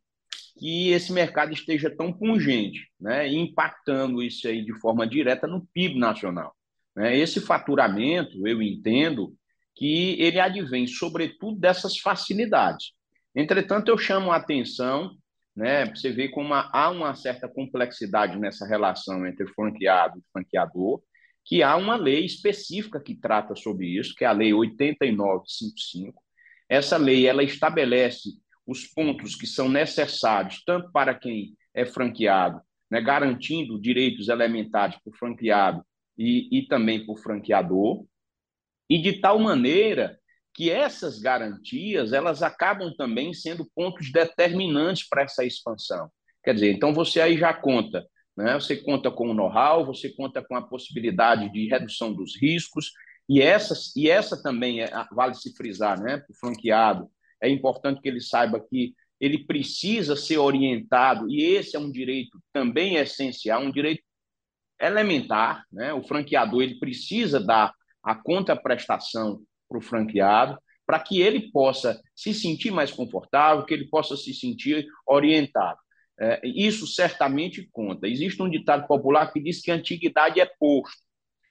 que 0.57 0.89
esse 0.91 1.11
mercado 1.11 1.53
esteja 1.53 1.89
tão 1.89 2.13
pungente, 2.13 2.89
né, 2.99 3.27
impactando 3.27 4.23
isso 4.23 4.47
aí 4.47 4.63
de 4.63 4.73
forma 4.79 5.05
direta 5.05 5.47
no 5.47 5.65
PIB 5.73 5.99
nacional. 5.99 6.55
Né? 6.95 7.17
Esse 7.17 7.41
faturamento, 7.41 8.47
eu 8.47 8.61
entendo 8.61 9.35
que 9.75 10.15
ele 10.19 10.39
advém, 10.39 10.87
sobretudo, 10.87 11.59
dessas 11.59 11.97
facilidades. 11.97 12.93
Entretanto, 13.35 13.89
eu 13.89 13.97
chamo 13.97 14.31
a 14.31 14.37
atenção, 14.37 15.17
né, 15.53 15.85
você 15.85 16.11
vê 16.11 16.29
como 16.29 16.53
há 16.53 16.89
uma 16.89 17.13
certa 17.15 17.49
complexidade 17.49 18.39
nessa 18.39 18.65
relação 18.65 19.27
entre 19.27 19.45
franqueado 19.47 20.19
e 20.19 20.23
franqueador, 20.31 21.01
que 21.43 21.61
há 21.61 21.75
uma 21.75 21.95
lei 21.95 22.25
específica 22.25 22.99
que 22.99 23.13
trata 23.13 23.55
sobre 23.55 23.87
isso, 23.87 24.15
que 24.15 24.23
é 24.25 24.27
a 24.27 24.31
Lei 24.31 24.51
8955. 24.53 26.21
Essa 26.67 26.97
lei 26.97 27.27
ela 27.27 27.43
estabelece 27.43 28.29
os 28.65 28.85
pontos 28.85 29.35
que 29.35 29.45
são 29.45 29.69
necessários, 29.69 30.63
tanto 30.65 30.91
para 30.91 31.13
quem 31.13 31.55
é 31.73 31.85
franqueado, 31.85 32.61
né, 32.89 33.01
garantindo 33.01 33.79
direitos 33.79 34.29
elementares 34.29 34.97
para 35.03 35.11
o 35.11 35.15
franqueado 35.15 35.85
e, 36.17 36.59
e 36.59 36.67
também 36.67 37.05
para 37.05 37.13
o 37.13 37.17
franqueador, 37.17 38.05
e 38.89 39.01
de 39.01 39.19
tal 39.19 39.39
maneira 39.39 40.17
que 40.53 40.71
essas 40.71 41.19
garantias 41.19 42.13
elas 42.13 42.41
acabam 42.41 42.93
também 42.95 43.33
sendo 43.33 43.69
pontos 43.75 44.11
determinantes 44.11 45.07
para 45.07 45.23
essa 45.23 45.43
expansão. 45.43 46.09
Quer 46.43 46.53
dizer, 46.53 46.71
então 46.71 46.93
você 46.93 47.19
aí 47.19 47.37
já 47.37 47.53
conta, 47.53 48.05
né? 48.37 48.53
Você 48.53 48.77
conta 48.77 49.11
com 49.11 49.29
o 49.29 49.33
know-how, 49.33 49.85
você 49.85 50.09
conta 50.09 50.41
com 50.41 50.55
a 50.55 50.61
possibilidade 50.61 51.51
de 51.51 51.67
redução 51.67 52.13
dos 52.13 52.39
riscos 52.39 52.91
e 53.27 53.41
essa 53.41 53.73
e 53.97 54.09
essa 54.09 54.41
também 54.41 54.81
é, 54.81 54.89
vale 55.11 55.33
se 55.33 55.53
frisar, 55.55 55.99
né? 55.99 56.17
Para 56.17 56.31
o 56.31 56.37
franqueado 56.37 57.09
é 57.41 57.49
importante 57.49 58.01
que 58.01 58.07
ele 58.07 58.21
saiba 58.21 58.59
que 58.59 58.93
ele 59.19 59.45
precisa 59.45 60.15
ser 60.15 60.37
orientado 60.37 61.29
e 61.29 61.43
esse 61.43 61.75
é 61.75 61.79
um 61.79 61.91
direito 61.91 62.37
também 62.51 62.95
essencial, 62.95 63.61
um 63.61 63.71
direito 63.71 64.03
elementar, 64.79 65.63
né? 65.71 65.93
O 65.93 66.03
franqueador 66.03 66.61
ele 66.61 66.79
precisa 66.79 67.39
dar 67.39 67.73
a 68.03 68.13
contraprestação 68.13 69.41
para 69.67 69.77
o 69.77 69.81
franqueado, 69.81 70.59
para 70.85 70.99
que 70.99 71.21
ele 71.21 71.51
possa 71.51 71.99
se 72.15 72.33
sentir 72.33 72.71
mais 72.71 72.91
confortável, 72.91 73.65
que 73.65 73.73
ele 73.73 73.87
possa 73.87 74.15
se 74.15 74.33
sentir 74.33 74.85
orientado. 75.07 75.79
É, 76.19 76.39
isso 76.43 76.85
certamente 76.87 77.67
conta. 77.71 78.07
Existe 78.07 78.41
um 78.41 78.49
ditado 78.49 78.87
popular 78.87 79.31
que 79.33 79.41
diz 79.41 79.61
que 79.61 79.71
a 79.71 79.75
antiguidade 79.75 80.39
é 80.39 80.45
posto. 80.45 81.03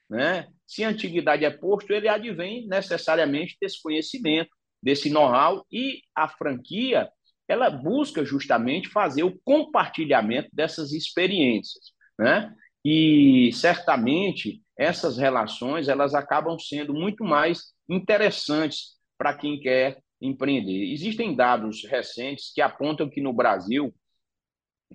Né? 0.09 0.47
Se 0.65 0.83
a 0.83 0.89
antiguidade 0.89 1.43
é 1.43 1.51
posto, 1.51 1.91
ele 1.91 2.07
advém 2.07 2.67
necessariamente 2.67 3.57
desse 3.61 3.81
conhecimento, 3.81 4.49
desse 4.85 5.09
know-how, 5.09 5.65
e 5.71 6.03
a 6.13 6.29
franquia 6.29 7.09
ela 7.47 7.71
busca 7.71 8.23
justamente 8.23 8.87
fazer 8.87 9.23
o 9.23 9.35
compartilhamento 9.43 10.47
dessas 10.53 10.93
experiências. 10.93 11.91
Né? 12.19 12.53
E 12.83 13.49
certamente 13.53 14.61
essas 14.77 15.17
relações 15.17 15.87
elas 15.87 16.13
acabam 16.13 16.59
sendo 16.59 16.93
muito 16.93 17.23
mais 17.23 17.73
interessantes 17.89 18.95
para 19.17 19.33
quem 19.33 19.59
quer 19.59 19.99
empreender. 20.21 20.91
Existem 20.93 21.35
dados 21.35 21.83
recentes 21.85 22.51
que 22.53 22.61
apontam 22.61 23.09
que 23.09 23.21
no 23.21 23.33
Brasil 23.33 23.93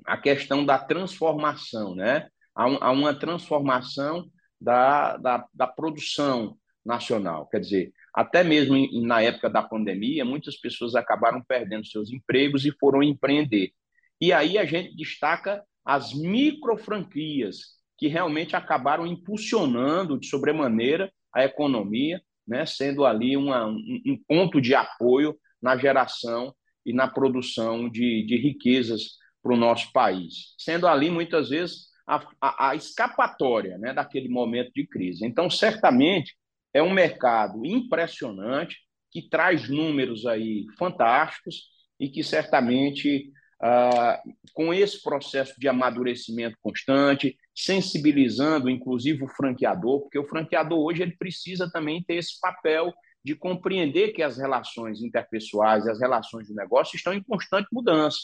a 0.06 0.16
questão 0.16 0.64
da 0.64 0.78
transformação, 0.78 1.96
né? 1.96 2.28
Há, 2.54 2.90
uma 2.90 3.18
transformação 3.18 4.30
da, 4.60 5.16
da, 5.16 5.46
da, 5.54 5.66
produção 5.66 6.56
nacional. 6.84 7.46
Quer 7.46 7.60
dizer, 7.60 7.92
até 8.14 8.42
mesmo 8.42 8.76
em, 8.76 9.04
na 9.06 9.22
época 9.22 9.48
da 9.48 9.62
pandemia, 9.62 10.24
muitas 10.24 10.56
pessoas 10.56 10.94
acabaram 10.94 11.42
perdendo 11.42 11.86
seus 11.86 12.10
empregos 12.10 12.64
e 12.64 12.72
foram 12.72 13.02
empreender. 13.02 13.72
E 14.20 14.32
aí 14.32 14.58
a 14.58 14.64
gente 14.64 14.94
destaca 14.96 15.64
as 15.84 16.12
micro 16.12 16.76
franquias, 16.76 17.78
que 17.96 18.06
realmente 18.08 18.56
acabaram 18.56 19.06
impulsionando 19.06 20.18
de 20.18 20.26
sobremaneira 20.26 21.12
a 21.34 21.44
economia, 21.44 22.20
né, 22.46 22.66
sendo 22.66 23.04
ali 23.04 23.36
uma, 23.36 23.66
um, 23.66 24.02
um 24.06 24.18
ponto 24.26 24.60
de 24.60 24.74
apoio 24.74 25.36
na 25.62 25.76
geração 25.76 26.54
e 26.84 26.92
na 26.92 27.06
produção 27.06 27.88
de, 27.88 28.24
de 28.26 28.36
riquezas 28.36 29.18
para 29.42 29.52
o 29.52 29.56
nosso 29.56 29.92
país, 29.92 30.54
sendo 30.58 30.86
ali 30.86 31.10
muitas 31.10 31.50
vezes 31.50 31.90
a, 32.06 32.26
a, 32.40 32.70
a 32.70 32.74
escapatória 32.74 33.78
né, 33.78 33.92
daquele 33.92 34.28
momento 34.28 34.72
de 34.74 34.86
crise. 34.86 35.24
Então, 35.24 35.48
certamente, 35.48 36.34
é 36.72 36.82
um 36.82 36.92
mercado 36.92 37.64
impressionante, 37.64 38.76
que 39.10 39.28
traz 39.28 39.68
números 39.68 40.24
aí 40.26 40.66
fantásticos 40.78 41.64
e 41.98 42.08
que 42.08 42.22
certamente, 42.22 43.30
ah, 43.60 44.20
com 44.54 44.72
esse 44.72 45.02
processo 45.02 45.54
de 45.58 45.68
amadurecimento 45.68 46.56
constante, 46.62 47.36
sensibilizando 47.54 48.70
inclusive 48.70 49.24
o 49.24 49.28
franqueador, 49.28 50.02
porque 50.02 50.18
o 50.18 50.28
franqueador 50.28 50.78
hoje 50.78 51.02
ele 51.02 51.16
precisa 51.16 51.70
também 51.70 52.02
ter 52.02 52.14
esse 52.14 52.38
papel 52.40 52.92
de 53.22 53.34
compreender 53.34 54.12
que 54.12 54.22
as 54.22 54.38
relações 54.38 55.02
interpessoais, 55.02 55.86
as 55.86 56.00
relações 56.00 56.46
de 56.46 56.54
negócio 56.54 56.96
estão 56.96 57.12
em 57.12 57.22
constante 57.22 57.68
mudança. 57.70 58.18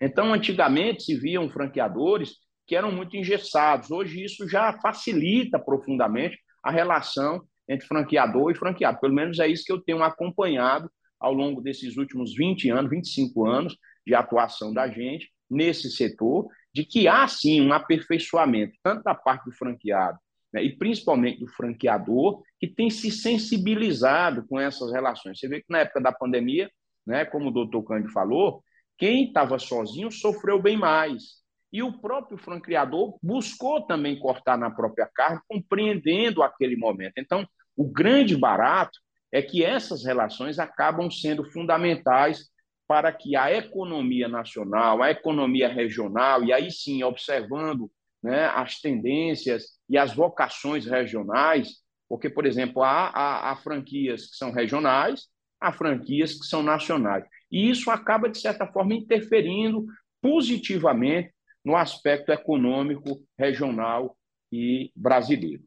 Então, 0.00 0.34
antigamente 0.34 1.04
se 1.04 1.16
viam 1.16 1.48
franqueadores 1.48 2.34
que 2.66 2.76
eram 2.76 2.92
muito 2.92 3.16
engessados. 3.16 3.90
Hoje 3.90 4.22
isso 4.22 4.48
já 4.48 4.72
facilita 4.80 5.58
profundamente 5.58 6.38
a 6.62 6.70
relação 6.70 7.42
entre 7.68 7.86
franqueador 7.86 8.50
e 8.50 8.54
franqueado. 8.54 9.00
Pelo 9.00 9.14
menos 9.14 9.38
é 9.38 9.48
isso 9.48 9.64
que 9.64 9.72
eu 9.72 9.80
tenho 9.80 10.02
acompanhado 10.02 10.90
ao 11.18 11.32
longo 11.32 11.60
desses 11.60 11.96
últimos 11.96 12.34
20 12.34 12.70
anos, 12.70 12.90
25 12.90 13.46
anos 13.46 13.76
de 14.06 14.14
atuação 14.14 14.72
da 14.72 14.88
gente 14.88 15.30
nesse 15.48 15.90
setor, 15.90 16.46
de 16.74 16.84
que 16.84 17.06
há 17.08 17.26
sim 17.28 17.60
um 17.60 17.72
aperfeiçoamento, 17.72 18.74
tanto 18.82 19.02
da 19.02 19.14
parte 19.14 19.44
do 19.44 19.52
franqueado 19.52 20.18
né, 20.54 20.62
e 20.62 20.76
principalmente 20.76 21.40
do 21.40 21.48
franqueador, 21.48 22.40
que 22.60 22.68
tem 22.68 22.88
se 22.88 23.10
sensibilizado 23.10 24.46
com 24.46 24.58
essas 24.58 24.92
relações. 24.92 25.40
Você 25.40 25.48
vê 25.48 25.60
que 25.60 25.66
na 25.68 25.80
época 25.80 26.00
da 26.00 26.12
pandemia, 26.12 26.70
né, 27.04 27.24
como 27.24 27.48
o 27.48 27.52
doutor 27.52 27.82
Cândido 27.82 28.12
falou, 28.12 28.62
quem 28.96 29.26
estava 29.26 29.58
sozinho 29.58 30.12
sofreu 30.12 30.62
bem 30.62 30.76
mais. 30.76 31.43
E 31.74 31.82
o 31.82 31.92
próprio 31.92 32.38
franqueador 32.38 33.18
buscou 33.20 33.84
também 33.84 34.16
cortar 34.16 34.56
na 34.56 34.70
própria 34.70 35.10
carne, 35.12 35.40
compreendendo 35.48 36.40
aquele 36.40 36.76
momento. 36.76 37.14
Então, 37.18 37.44
o 37.76 37.90
grande 37.90 38.36
barato 38.36 38.96
é 39.32 39.42
que 39.42 39.64
essas 39.64 40.04
relações 40.04 40.60
acabam 40.60 41.10
sendo 41.10 41.44
fundamentais 41.50 42.48
para 42.86 43.12
que 43.12 43.34
a 43.34 43.52
economia 43.52 44.28
nacional, 44.28 45.02
a 45.02 45.10
economia 45.10 45.66
regional, 45.66 46.44
e 46.44 46.52
aí 46.52 46.70
sim, 46.70 47.02
observando 47.02 47.90
né, 48.22 48.46
as 48.54 48.80
tendências 48.80 49.70
e 49.88 49.98
as 49.98 50.14
vocações 50.14 50.86
regionais, 50.86 51.80
porque, 52.08 52.30
por 52.30 52.46
exemplo, 52.46 52.84
há, 52.84 53.08
há, 53.08 53.50
há 53.50 53.56
franquias 53.56 54.30
que 54.30 54.36
são 54.36 54.52
regionais, 54.52 55.24
há 55.60 55.72
franquias 55.72 56.34
que 56.34 56.46
são 56.46 56.62
nacionais. 56.62 57.24
E 57.50 57.68
isso 57.68 57.90
acaba, 57.90 58.28
de 58.28 58.38
certa 58.38 58.64
forma, 58.64 58.94
interferindo 58.94 59.84
positivamente 60.22 61.34
no 61.64 61.76
aspecto 61.76 62.30
econômico, 62.30 63.24
regional 63.38 64.16
e 64.52 64.92
brasileiro. 64.94 65.64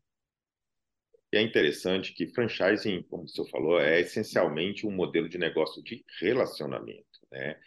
É 1.34 1.42
interessante 1.42 2.14
que 2.14 2.28
franchising, 2.28 3.04
como 3.04 3.24
o 3.24 3.28
senhor 3.28 3.50
falou, 3.50 3.80
é 3.80 4.00
essencialmente 4.00 4.88
um 4.88 4.92
modelo 4.92 5.28
de 5.28 5.38
negócio 5.38 5.84
de 5.84 6.04
relacionamento, 6.22 7.06
né? 7.32 7.60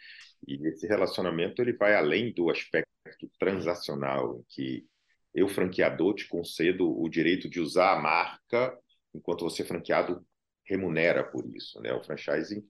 E 0.47 0.67
esse 0.67 0.87
relacionamento 0.87 1.61
ele 1.61 1.73
vai 1.73 1.93
além 1.93 2.33
do 2.33 2.49
aspecto 2.49 3.29
transacional, 3.37 4.39
em 4.39 4.43
que 4.49 4.87
eu, 5.33 5.47
franqueador, 5.47 6.15
te 6.15 6.27
concedo 6.27 6.89
o 6.99 7.07
direito 7.07 7.47
de 7.47 7.59
usar 7.59 7.93
a 7.93 8.01
marca, 8.01 8.77
enquanto 9.13 9.43
você, 9.43 9.63
franqueado, 9.63 10.25
remunera 10.65 11.23
por 11.23 11.45
isso. 11.55 11.79
Né? 11.81 11.93
O 11.93 12.03
franchising 12.03 12.63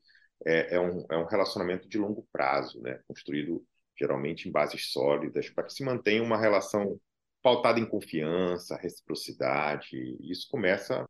é, 0.45 0.75
é, 0.75 0.79
um, 0.79 1.05
é 1.09 1.17
um 1.17 1.25
relacionamento 1.25 1.87
de 1.87 1.97
longo 1.97 2.27
prazo, 2.31 2.81
né? 2.81 2.99
construído 3.07 3.65
geralmente 4.01 4.49
em 4.49 4.51
bases 4.51 4.91
sólidas, 4.91 5.49
para 5.49 5.65
que 5.65 5.73
se 5.73 5.83
mantenha 5.83 6.23
uma 6.23 6.37
relação 6.37 6.99
pautada 7.41 7.79
em 7.79 7.85
confiança, 7.85 8.75
reciprocidade. 8.75 10.17
Isso 10.21 10.47
começa 10.49 11.07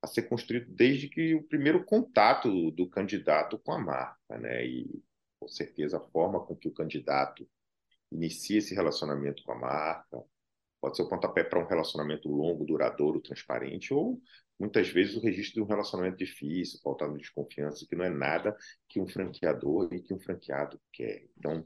a 0.00 0.06
ser 0.06 0.22
construído 0.22 0.66
desde 0.70 1.08
que 1.08 1.34
o 1.34 1.42
primeiro 1.42 1.84
contato 1.84 2.70
do 2.70 2.88
candidato 2.88 3.58
com 3.58 3.72
a 3.72 3.78
marca, 3.78 4.38
né? 4.38 4.64
E 4.64 5.02
com 5.40 5.48
certeza 5.48 5.98
a 5.98 6.08
forma 6.10 6.44
com 6.44 6.54
que 6.54 6.68
o 6.68 6.72
candidato 6.72 7.48
inicia 8.10 8.58
esse 8.58 8.74
relacionamento 8.74 9.42
com 9.42 9.52
a 9.52 9.58
marca 9.58 10.22
pode 10.80 10.96
ser 10.96 11.02
o 11.02 11.08
pontapé 11.08 11.42
para 11.42 11.58
um 11.58 11.66
relacionamento 11.66 12.28
longo, 12.28 12.64
duradouro, 12.64 13.20
transparente, 13.20 13.92
ou 13.92 14.20
muitas 14.58 14.88
vezes 14.88 15.16
o 15.16 15.20
registro 15.20 15.54
de 15.54 15.62
um 15.62 15.66
relacionamento 15.66 16.16
difícil, 16.16 16.80
pautado 16.82 17.14
em 17.14 17.18
desconfiança, 17.18 17.84
que 17.86 17.96
não 17.96 18.04
é 18.04 18.10
nada 18.10 18.56
que 18.88 19.00
um 19.00 19.06
franqueador 19.06 19.92
e 19.92 20.00
que 20.00 20.14
um 20.14 20.20
franqueado 20.20 20.80
quer. 20.92 21.26
Então, 21.36 21.64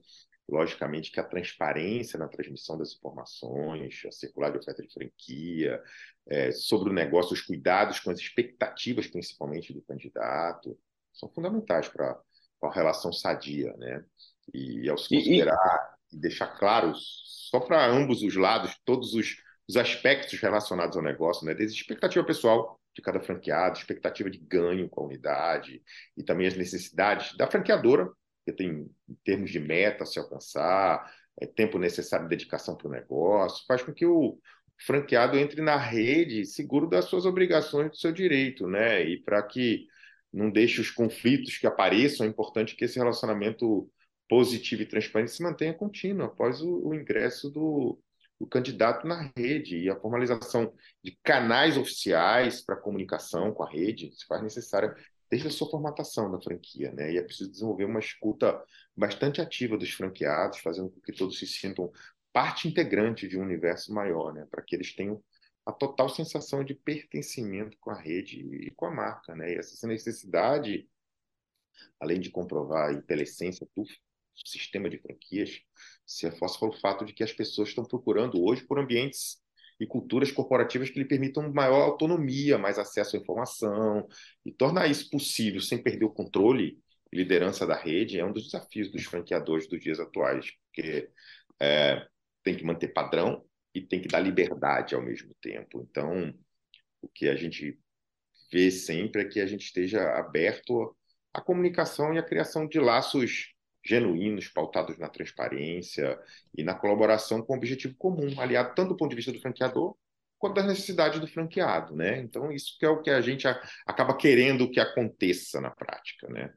logicamente 0.53 1.11
que 1.11 1.19
a 1.19 1.25
transparência 1.25 2.19
na 2.19 2.29
transmissão 2.29 2.77
das 2.77 2.93
informações, 2.93 4.03
a 4.07 4.13
circular 4.13 4.51
de 4.51 4.59
oferta 4.59 4.83
de 4.83 4.93
franquia, 4.93 5.83
é, 6.29 6.53
sobre 6.53 6.91
o 6.91 6.93
negócio, 6.93 7.33
os 7.33 7.41
cuidados 7.41 7.99
com 7.99 8.11
as 8.11 8.19
expectativas, 8.19 9.07
principalmente 9.07 9.73
do 9.73 9.81
candidato, 9.81 10.79
são 11.11 11.29
fundamentais 11.31 11.89
para 11.89 12.21
a 12.63 12.73
relação 12.73 13.13
sadia, 13.13 13.75
né? 13.79 14.05
E 14.53 14.89
ao 14.91 14.99
se 14.99 15.09
considerar 15.09 15.97
e, 16.13 16.17
e 16.17 16.21
deixar 16.21 16.49
claro, 16.59 16.93
só 16.95 17.59
para 17.59 17.87
ambos 17.87 18.23
os 18.23 18.37
lados, 18.37 18.77
todos 18.85 19.15
os, 19.15 19.37
os 19.67 19.77
aspectos 19.77 20.39
relacionados 20.39 20.97
ao 20.97 21.03
negócio, 21.03 21.47
né? 21.47 21.55
Desde 21.55 21.81
expectativa 21.81 22.25
pessoal 22.25 22.79
de 22.95 23.01
cada 23.01 23.21
franqueado, 23.21 23.79
expectativa 23.79 24.31
de 24.31 24.39
ganho 24.39 24.87
com 24.89 25.01
a 25.01 25.07
unidade 25.07 25.83
e 26.15 26.23
também 26.23 26.47
as 26.47 26.57
necessidades 26.57 27.35
da 27.39 27.51
franqueadora 27.51 28.13
porque 28.45 28.53
tem 28.53 28.91
em 29.09 29.15
termos 29.25 29.51
de 29.51 29.61
meta 29.61 30.03
a 30.03 30.07
se 30.07 30.19
alcançar, 30.19 31.11
é, 31.41 31.47
tempo 31.47 31.79
necessário 31.79 32.27
de 32.27 32.37
dedicação 32.37 32.77
para 32.77 32.89
o 32.89 32.91
negócio, 32.91 33.65
faz 33.67 33.83
com 33.83 33.93
que 33.93 34.05
o 34.05 34.39
franqueado 34.85 35.39
entre 35.39 35.63
na 35.63 35.77
rede 35.77 36.45
seguro 36.45 36.89
das 36.89 37.05
suas 37.05 37.25
obrigações, 37.25 37.91
do 37.91 37.97
seu 37.97 38.13
direito, 38.13 38.67
né? 38.67 39.05
E 39.05 39.19
para 39.23 39.43
que 39.43 39.87
não 40.33 40.51
deixe 40.51 40.81
os 40.81 40.91
conflitos 40.91 41.57
que 41.59 41.67
apareçam, 41.67 42.27
é 42.27 42.29
importante 42.29 42.75
que 42.75 42.85
esse 42.85 42.99
relacionamento 42.99 43.89
positivo 44.29 44.83
e 44.83 44.87
transparente 44.87 45.31
se 45.31 45.43
mantenha 45.43 45.75
contínuo 45.75 46.27
após 46.27 46.61
o, 46.63 46.89
o 46.89 46.95
ingresso 46.95 47.51
do, 47.51 47.99
do 48.41 48.47
candidato 48.47 49.07
na 49.07 49.31
rede 49.37 49.79
e 49.79 49.91
a 49.91 50.01
formalização 50.01 50.73
de 51.05 51.17
canais 51.23 51.77
oficiais 51.77 52.61
para 52.61 52.77
comunicação 52.77 53.53
com 53.53 53.63
a 53.63 53.71
rede 53.71 54.11
se 54.13 54.27
faz 54.27 54.43
necessária 54.43 54.95
desde 55.33 55.49
a 55.49 55.51
sua 55.51 55.71
formatação 55.71 56.31
da 56.31 56.39
franquia, 56.39 56.93
né? 56.93 57.11
E 57.11 57.17
é 57.17 57.23
preciso 57.23 57.51
desenvolver 57.51 57.87
uma 57.87 58.01
escuta 58.01 58.63
bastante 58.95 59.41
ativa 59.41 59.79
dos 59.79 59.91
franqueados, 59.91 60.59
fazendo 60.59 60.91
com 60.91 61.01
que 61.01 61.11
todos 61.11 61.39
se 61.39 61.47
sintam 61.47 61.91
parte 62.35 62.69
integrante 62.69 63.27
de 63.27 63.39
um 63.39 63.43
universo 63.43 63.95
maior, 63.95 64.35
né? 64.35 64.47
Para 64.51 64.63
que 64.63 64.77
eles 64.77 64.95
tenham 64.95 65.25
a 65.65 65.73
total 65.73 66.11
sensação 66.11 66.63
de 66.63 66.75
pertencimento 66.75 67.79
com 67.81 67.91
a 67.91 67.99
rede 67.99 68.41
e 68.41 68.71
com 68.73 68.85
a 68.85 68.91
marca, 68.91 69.35
né? 69.35 69.55
E 69.55 69.59
essa 69.59 69.87
necessidade, 69.87 70.87
além 71.99 72.21
de 72.21 72.31
comprovar 72.31 73.03
pela 73.05 73.23
essência 73.23 73.67
do 73.75 73.87
sistema 74.35 74.91
de 74.91 74.99
franquias, 74.99 75.63
se 76.05 76.29
reforça 76.29 76.59
pelo 76.61 76.79
fato 76.79 77.07
de 77.07 77.15
que 77.15 77.25
as 77.25 77.33
pessoas 77.33 77.71
estão 77.71 77.87
procurando 77.87 78.45
hoje 78.45 78.67
por 78.67 78.79
ambientes 78.79 79.42
e 79.83 79.87
culturas 79.87 80.31
corporativas 80.31 80.91
que 80.91 80.99
lhe 81.01 81.05
permitam 81.05 81.53
maior 81.53 81.83
autonomia, 81.83 82.57
mais 82.57 82.79
acesso 82.79 83.17
à 83.17 83.19
informação, 83.19 84.07
e 84.47 84.53
tornar 84.53 84.89
isso 84.89 85.11
possível 85.11 85.61
sem 85.61 85.83
perder 85.83 86.05
o 86.05 86.11
controle 86.11 86.79
e 87.13 87.17
liderança 87.17 87.67
da 87.67 87.75
rede 87.75 88.21
é 88.21 88.25
um 88.25 88.33
dos 88.33 88.45
desafios 88.45 88.93
dos 88.93 89.03
franqueadores 89.05 89.69
dos 89.69 89.81
dias 89.81 89.99
atuais, 89.99 90.53
porque 90.53 91.11
é, 91.61 92.07
tem 92.45 92.57
que 92.57 92.65
manter 92.65 92.93
padrão 92.93 93.45
e 93.75 93.81
tem 93.81 94.01
que 94.01 94.07
dar 94.07 94.21
liberdade 94.21 94.95
ao 94.95 95.03
mesmo 95.03 95.35
tempo. 95.41 95.85
Então, 95.91 96.33
o 97.01 97.09
que 97.09 97.29
a 97.29 97.35
gente 97.35 97.77
vê 98.53 98.71
sempre 98.71 99.23
é 99.23 99.25
que 99.25 99.41
a 99.41 99.47
gente 99.47 99.65
esteja 99.65 100.01
aberto 100.13 100.97
à 101.35 101.41
comunicação 101.41 102.15
e 102.15 102.19
à 102.19 102.23
criação 102.23 102.69
de 102.69 102.79
laços 102.79 103.53
genuínos, 103.85 104.49
pautados 104.49 104.99
na 104.99 105.09
transparência 105.09 106.19
e 106.57 106.63
na 106.63 106.75
colaboração 106.75 107.43
com 107.43 107.55
o 107.55 107.57
objetivo 107.57 107.95
comum, 107.97 108.41
aliado 108.41 108.75
tanto 108.75 108.91
do 108.91 108.97
ponto 108.97 109.11
de 109.11 109.17
vista 109.17 109.33
do 109.33 109.41
franqueador 109.41 109.97
quanto 110.43 110.55
das 110.55 110.67
necessidades 110.67 111.21
do 111.21 111.29
franqueado, 111.29 111.95
né? 111.95 112.19
Então 112.19 112.51
isso 112.51 112.77
que 112.77 112.85
é 112.85 112.89
o 112.89 113.01
que 113.01 113.11
a 113.11 113.21
gente 113.21 113.47
acaba 113.87 114.17
querendo 114.17 114.69
que 114.69 114.81
aconteça 114.81 115.61
na 115.61 115.71
prática, 115.71 116.29
né? 116.29 116.53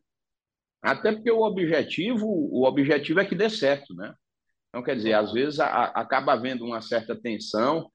Até 0.82 1.12
porque 1.12 1.30
o 1.30 1.42
objetivo, 1.42 2.26
o 2.26 2.66
objetivo 2.66 3.20
é 3.20 3.26
que 3.26 3.36
dê 3.36 3.48
certo, 3.48 3.94
né? 3.94 4.12
Então 4.70 4.84
quer 4.84 4.96
dizer, 4.96 5.14
às 5.14 5.32
vezes 5.32 5.60
a, 5.60 5.86
acaba 5.86 6.34
havendo 6.34 6.66
uma 6.66 6.82
certa 6.82 7.16
tensão 7.16 7.88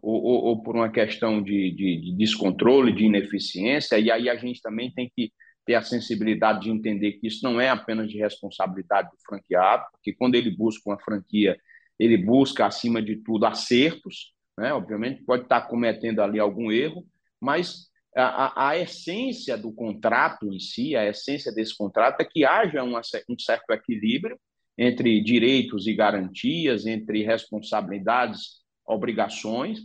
ou, 0.00 0.22
ou, 0.22 0.44
ou 0.44 0.62
por 0.62 0.76
uma 0.76 0.90
questão 0.90 1.42
de, 1.42 1.72
de, 1.72 2.00
de 2.00 2.16
descontrole, 2.16 2.94
de 2.94 3.04
ineficiência, 3.04 3.98
e 3.98 4.12
aí 4.12 4.28
a 4.28 4.36
gente 4.36 4.62
também 4.62 4.92
tem 4.92 5.10
que 5.14 5.32
ter 5.64 5.74
a 5.74 5.82
sensibilidade 5.82 6.62
de 6.62 6.70
entender 6.70 7.12
que 7.12 7.26
isso 7.26 7.44
não 7.44 7.60
é 7.60 7.68
apenas 7.68 8.10
de 8.10 8.18
responsabilidade 8.18 9.10
do 9.10 9.16
franqueado, 9.24 9.84
porque 9.92 10.12
quando 10.12 10.34
ele 10.34 10.50
busca 10.50 10.90
uma 10.90 10.98
franquia, 10.98 11.56
ele 11.98 12.16
busca, 12.16 12.66
acima 12.66 13.00
de 13.00 13.16
tudo, 13.16 13.46
acertos, 13.46 14.32
né? 14.58 14.72
obviamente 14.72 15.22
pode 15.24 15.44
estar 15.44 15.62
cometendo 15.62 16.20
ali 16.20 16.38
algum 16.38 16.70
erro, 16.70 17.06
mas 17.40 17.88
a, 18.14 18.68
a, 18.68 18.78
essência 18.78 19.56
do 19.56 19.72
contrato 19.72 20.52
em 20.52 20.58
si, 20.58 20.94
a 20.94 21.08
essência 21.08 21.52
desse 21.52 21.76
contrato 21.76 22.20
é 22.20 22.24
que 22.24 22.44
haja 22.44 22.82
uma, 22.82 23.00
um 23.28 23.38
certo 23.38 23.70
equilíbrio 23.70 24.38
entre 24.76 25.20
direitos 25.22 25.86
e 25.86 25.94
garantias, 25.94 26.86
entre 26.86 27.22
responsabilidades, 27.22 28.62
obrigações, 28.84 29.80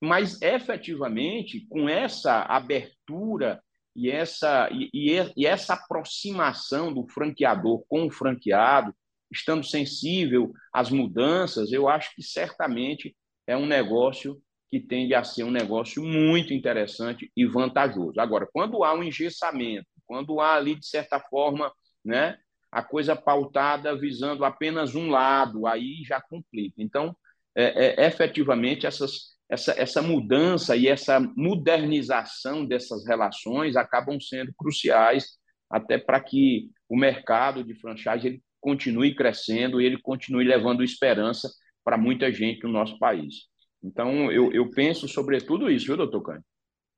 mas 0.00 0.40
efetivamente 0.42 1.66
com 1.68 1.88
essa 1.88 2.42
abertura 2.42 3.62
e 3.94 4.10
essa, 4.10 4.68
e, 4.72 4.90
e, 5.36 5.46
essa 5.46 5.74
aproximação 5.74 6.92
do 6.92 7.06
franqueador 7.06 7.84
com 7.88 8.06
o 8.06 8.10
franqueado, 8.10 8.94
estando 9.30 9.64
sensível 9.64 10.52
às 10.72 10.90
mudanças, 10.90 11.72
eu 11.72 11.88
acho 11.88 12.14
que 12.14 12.22
certamente 12.22 13.16
é 13.46 13.56
um 13.56 13.66
negócio 13.66 14.40
que 14.70 14.80
tende 14.80 15.14
a 15.14 15.22
ser 15.22 15.44
um 15.44 15.50
negócio 15.50 16.02
muito 16.02 16.52
interessante 16.52 17.30
e 17.36 17.46
vantajoso. 17.46 18.18
Agora, 18.18 18.48
quando 18.52 18.82
há 18.82 18.92
um 18.92 19.04
engessamento, 19.04 19.86
quando 20.06 20.40
há 20.40 20.54
ali, 20.54 20.74
de 20.74 20.86
certa 20.86 21.20
forma, 21.20 21.72
né, 22.04 22.36
a 22.72 22.82
coisa 22.82 23.14
pautada 23.14 23.96
visando 23.96 24.44
apenas 24.44 24.96
um 24.96 25.08
lado, 25.08 25.66
aí 25.66 26.02
já 26.04 26.20
complica. 26.20 26.82
Então, 26.82 27.16
é, 27.54 28.02
é, 28.02 28.06
efetivamente, 28.06 28.84
essas 28.84 29.33
essa, 29.48 29.72
essa 29.78 30.02
mudança 30.02 30.76
e 30.76 30.88
essa 30.88 31.20
modernização 31.36 32.64
dessas 32.64 33.06
relações 33.06 33.76
acabam 33.76 34.18
sendo 34.20 34.52
cruciais 34.56 35.38
até 35.70 35.98
para 35.98 36.20
que 36.20 36.70
o 36.88 36.96
mercado 36.96 37.64
de 37.64 37.74
franchise 37.74 38.26
ele 38.26 38.42
continue 38.60 39.14
crescendo 39.14 39.80
e 39.80 39.84
ele 39.84 40.00
continue 40.00 40.44
levando 40.44 40.82
esperança 40.82 41.50
para 41.84 41.98
muita 41.98 42.32
gente 42.32 42.62
no 42.62 42.70
nosso 42.70 42.98
país. 42.98 43.46
Então, 43.82 44.32
eu, 44.32 44.50
eu 44.52 44.70
penso 44.70 45.06
sobre 45.06 45.38
tudo 45.38 45.70
isso, 45.70 45.86
viu, 45.86 45.96
doutor 45.96 46.22
Cândido? 46.22 46.46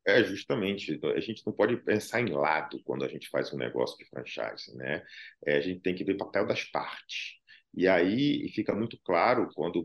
É, 0.06 0.22
justamente. 0.22 1.00
A 1.16 1.20
gente 1.20 1.42
não 1.44 1.52
pode 1.52 1.76
pensar 1.78 2.20
em 2.20 2.30
lado 2.30 2.80
quando 2.84 3.04
a 3.04 3.08
gente 3.08 3.28
faz 3.28 3.52
um 3.52 3.56
negócio 3.56 3.98
de 3.98 4.08
franchise, 4.08 4.76
né? 4.76 5.02
É, 5.44 5.56
a 5.56 5.60
gente 5.60 5.80
tem 5.80 5.96
que 5.96 6.04
ver 6.04 6.12
o 6.12 6.18
papel 6.18 6.46
das 6.46 6.62
partes. 6.62 7.34
E 7.74 7.88
aí 7.88 8.48
fica 8.54 8.72
muito 8.72 8.96
claro 9.02 9.48
quando 9.52 9.84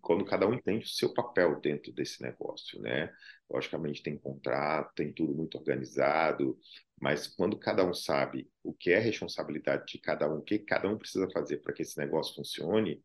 quando 0.00 0.24
cada 0.24 0.46
um 0.46 0.54
entende 0.54 0.84
o 0.84 0.88
seu 0.88 1.12
papel 1.12 1.60
dentro 1.60 1.92
desse 1.92 2.22
negócio, 2.22 2.80
né? 2.80 3.12
Logicamente 3.50 4.02
tem 4.02 4.18
contrato, 4.18 4.94
tem 4.94 5.12
tudo 5.12 5.34
muito 5.34 5.58
organizado, 5.58 6.58
mas 7.00 7.26
quando 7.26 7.58
cada 7.58 7.84
um 7.84 7.94
sabe 7.94 8.50
o 8.62 8.72
que 8.72 8.90
é 8.92 8.98
responsabilidade 8.98 9.86
de 9.86 9.98
cada 9.98 10.30
um, 10.32 10.38
o 10.38 10.42
que 10.42 10.58
cada 10.58 10.88
um 10.88 10.98
precisa 10.98 11.28
fazer 11.30 11.58
para 11.58 11.72
que 11.72 11.82
esse 11.82 11.98
negócio 11.98 12.34
funcione, 12.34 13.02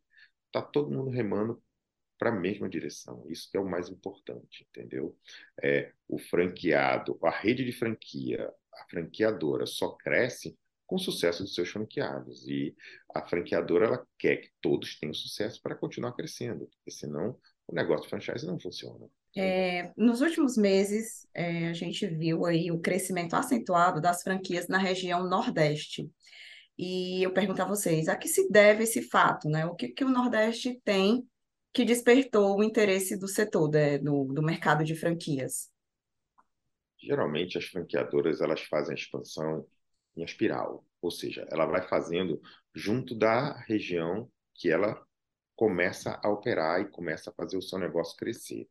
tá 0.52 0.62
todo 0.62 0.92
mundo 0.92 1.10
remando 1.10 1.62
para 2.18 2.30
a 2.30 2.36
mesma 2.36 2.68
direção. 2.70 3.26
Isso 3.30 3.50
que 3.50 3.58
é 3.58 3.60
o 3.60 3.70
mais 3.70 3.90
importante, 3.90 4.68
entendeu? 4.70 5.18
É, 5.62 5.94
o 6.08 6.18
franqueado, 6.18 7.18
a 7.24 7.30
rede 7.30 7.64
de 7.64 7.72
franquia, 7.72 8.52
a 8.74 8.90
franqueadora 8.90 9.66
só 9.66 9.92
cresce 9.92 10.58
com 10.88 10.96
o 10.96 11.00
sucesso 11.00 11.44
dos 11.44 11.54
seus 11.54 11.70
franqueados. 11.70 12.48
E 12.48 12.76
a 13.14 13.22
franqueadora 13.22 13.86
ela 13.86 14.08
quer 14.18 14.38
que 14.38 14.50
todos 14.62 14.98
tenham 14.98 15.14
sucesso 15.14 15.62
para 15.62 15.76
continuar 15.76 16.14
crescendo, 16.14 16.68
porque 16.68 16.90
senão 16.90 17.38
o 17.68 17.76
negócio 17.76 18.04
de 18.04 18.10
franchise 18.10 18.48
não 18.48 18.60
funciona. 18.60 19.06
É, 19.36 19.92
nos 19.96 20.22
últimos 20.22 20.58
meses, 20.58 21.28
é, 21.34 21.68
a 21.68 21.74
gente 21.74 22.08
viu 22.08 22.46
aí 22.46 22.72
o 22.72 22.80
crescimento 22.80 23.36
acentuado 23.36 24.02
das 24.02 24.24
franquias 24.24 24.68
na 24.68 24.78
região 24.80 25.28
Nordeste. 25.28 26.10
E 26.78 27.22
eu 27.22 27.34
pergunto 27.34 27.62
a 27.62 27.66
vocês, 27.66 28.08
a 28.08 28.16
que 28.16 28.28
se 28.28 28.50
deve 28.50 28.84
esse 28.84 29.02
fato, 29.02 29.50
né? 29.50 29.66
O 29.66 29.76
que, 29.76 29.90
que 29.90 30.06
o 30.06 30.10
Nordeste 30.10 30.80
tem 30.84 31.28
que 31.74 31.84
despertou 31.84 32.58
o 32.58 32.64
interesse 32.64 33.18
do 33.18 33.28
setor 33.28 33.70
né, 33.70 33.98
do, 33.98 34.26
do 34.26 34.42
mercado 34.42 34.84
de 34.84 34.96
franquias? 34.96 35.70
Geralmente 37.00 37.58
as 37.58 37.66
franqueadoras 37.66 38.42
elas 38.42 38.62
fazem 38.62 38.94
a 38.94 38.98
expansão 38.98 39.68
em 40.18 40.24
espiral, 40.24 40.86
ou 41.02 41.12
seja, 41.12 41.48
ela 41.52 41.66
vai 41.66 41.88
fazendo 41.88 42.42
junto 42.74 43.16
da 43.16 43.58
região 43.62 44.30
que 44.56 44.70
ela 44.70 45.02
começa 45.56 46.20
a 46.24 46.30
operar 46.30 46.82
e 46.82 46.90
começa 46.90 47.30
a 47.30 47.34
fazer 47.34 47.58
o 47.58 47.62
seu 47.62 47.80
negócio 47.80 48.18
crescer. 48.18 48.68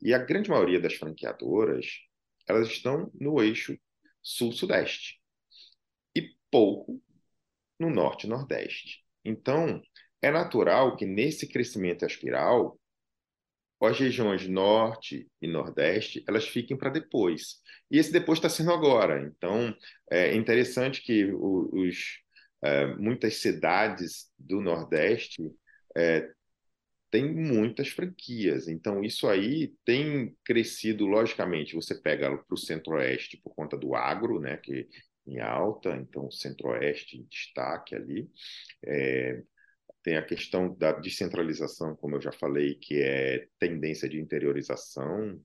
E 0.00 0.12
a 0.12 0.18
grande 0.18 0.50
maioria 0.50 0.80
das 0.80 0.94
franqueadoras, 0.94 1.86
elas 2.46 2.68
estão 2.68 3.10
no 3.14 3.42
eixo 3.42 3.78
sul-sudeste 4.22 5.20
e 6.14 6.34
pouco 6.50 7.02
no 7.78 7.88
norte 7.90 8.26
nordeste. 8.26 9.04
Então, 9.24 9.80
é 10.20 10.30
natural 10.30 10.96
que 10.96 11.06
nesse 11.06 11.46
crescimento 11.46 12.04
espiral 12.04 12.78
as 13.86 13.98
regiões 13.98 14.46
norte 14.48 15.28
e 15.40 15.46
nordeste 15.46 16.24
elas 16.26 16.46
fiquem 16.46 16.76
para 16.76 16.90
depois. 16.90 17.56
E 17.90 17.98
esse 17.98 18.12
depois 18.12 18.38
está 18.38 18.48
sendo 18.48 18.72
agora. 18.72 19.22
Então, 19.22 19.74
é 20.10 20.34
interessante 20.34 21.02
que 21.02 21.30
os, 21.32 22.18
é, 22.62 22.86
muitas 22.96 23.36
cidades 23.36 24.30
do 24.38 24.60
nordeste 24.60 25.50
é, 25.96 26.30
têm 27.10 27.32
muitas 27.34 27.88
franquias. 27.88 28.68
Então, 28.68 29.02
isso 29.02 29.28
aí 29.28 29.74
tem 29.84 30.36
crescido, 30.44 31.06
logicamente. 31.06 31.74
Você 31.74 31.94
pega 31.94 32.36
para 32.36 32.54
o 32.54 32.58
centro-oeste 32.58 33.38
por 33.42 33.54
conta 33.54 33.76
do 33.76 33.94
agro, 33.94 34.40
né, 34.40 34.56
que 34.56 34.88
em 35.26 35.40
alta, 35.40 35.94
então 35.96 36.30
centro-oeste 36.30 37.18
em 37.18 37.24
destaque 37.24 37.94
ali. 37.94 38.30
É, 38.84 39.42
tem 40.02 40.16
a 40.16 40.24
questão 40.24 40.74
da 40.74 40.92
descentralização, 40.92 41.96
como 41.96 42.16
eu 42.16 42.20
já 42.20 42.32
falei, 42.32 42.74
que 42.76 43.00
é 43.02 43.48
tendência 43.58 44.08
de 44.08 44.20
interiorização, 44.20 45.40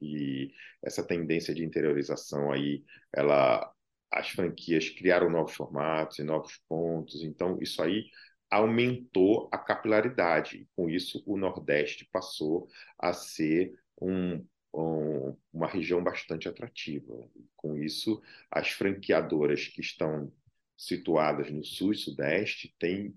e 0.00 0.52
essa 0.82 1.02
tendência 1.06 1.54
de 1.54 1.64
interiorização 1.64 2.50
aí, 2.50 2.82
ela, 3.14 3.70
as 4.10 4.30
franquias 4.30 4.88
criaram 4.88 5.28
novos 5.28 5.54
formatos 5.54 6.18
e 6.18 6.22
novos 6.22 6.56
pontos, 6.68 7.22
então 7.22 7.58
isso 7.60 7.82
aí 7.82 8.06
aumentou 8.50 9.48
a 9.52 9.58
capilaridade. 9.58 10.68
Com 10.74 10.90
isso, 10.90 11.22
o 11.26 11.36
Nordeste 11.36 12.08
passou 12.10 12.68
a 12.98 13.12
ser 13.12 13.72
um, 14.00 14.44
um, 14.74 15.36
uma 15.52 15.68
região 15.68 16.02
bastante 16.02 16.48
atrativa. 16.48 17.28
Com 17.54 17.76
isso, 17.76 18.20
as 18.50 18.70
franqueadoras 18.70 19.68
que 19.68 19.80
estão 19.80 20.32
situadas 20.76 21.50
no 21.50 21.62
Sul 21.62 21.92
e 21.92 21.96
Sudeste 21.96 22.74
têm 22.78 23.14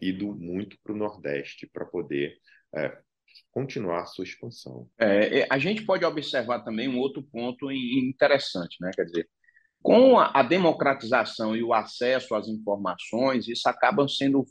ido 0.00 0.34
muito 0.34 0.76
para 0.82 0.92
o 0.92 0.96
Nordeste 0.96 1.68
para 1.72 1.84
poder 1.84 2.36
é, 2.74 2.98
continuar 3.50 4.02
a 4.02 4.06
sua 4.06 4.24
expansão. 4.24 4.88
É, 4.98 5.40
é, 5.40 5.46
a 5.50 5.58
gente 5.58 5.84
pode 5.84 6.04
observar 6.04 6.60
também 6.60 6.88
um 6.88 6.98
outro 6.98 7.22
ponto 7.22 7.70
interessante, 7.70 8.76
né? 8.80 8.90
Quer 8.94 9.04
dizer, 9.04 9.28
com 9.82 10.18
a, 10.18 10.30
a 10.34 10.42
democratização 10.42 11.56
e 11.56 11.62
o 11.62 11.72
acesso 11.72 12.34
às 12.34 12.48
informações, 12.48 13.48
isso 13.48 13.68
acaba 13.68 14.06
sendo 14.08 14.44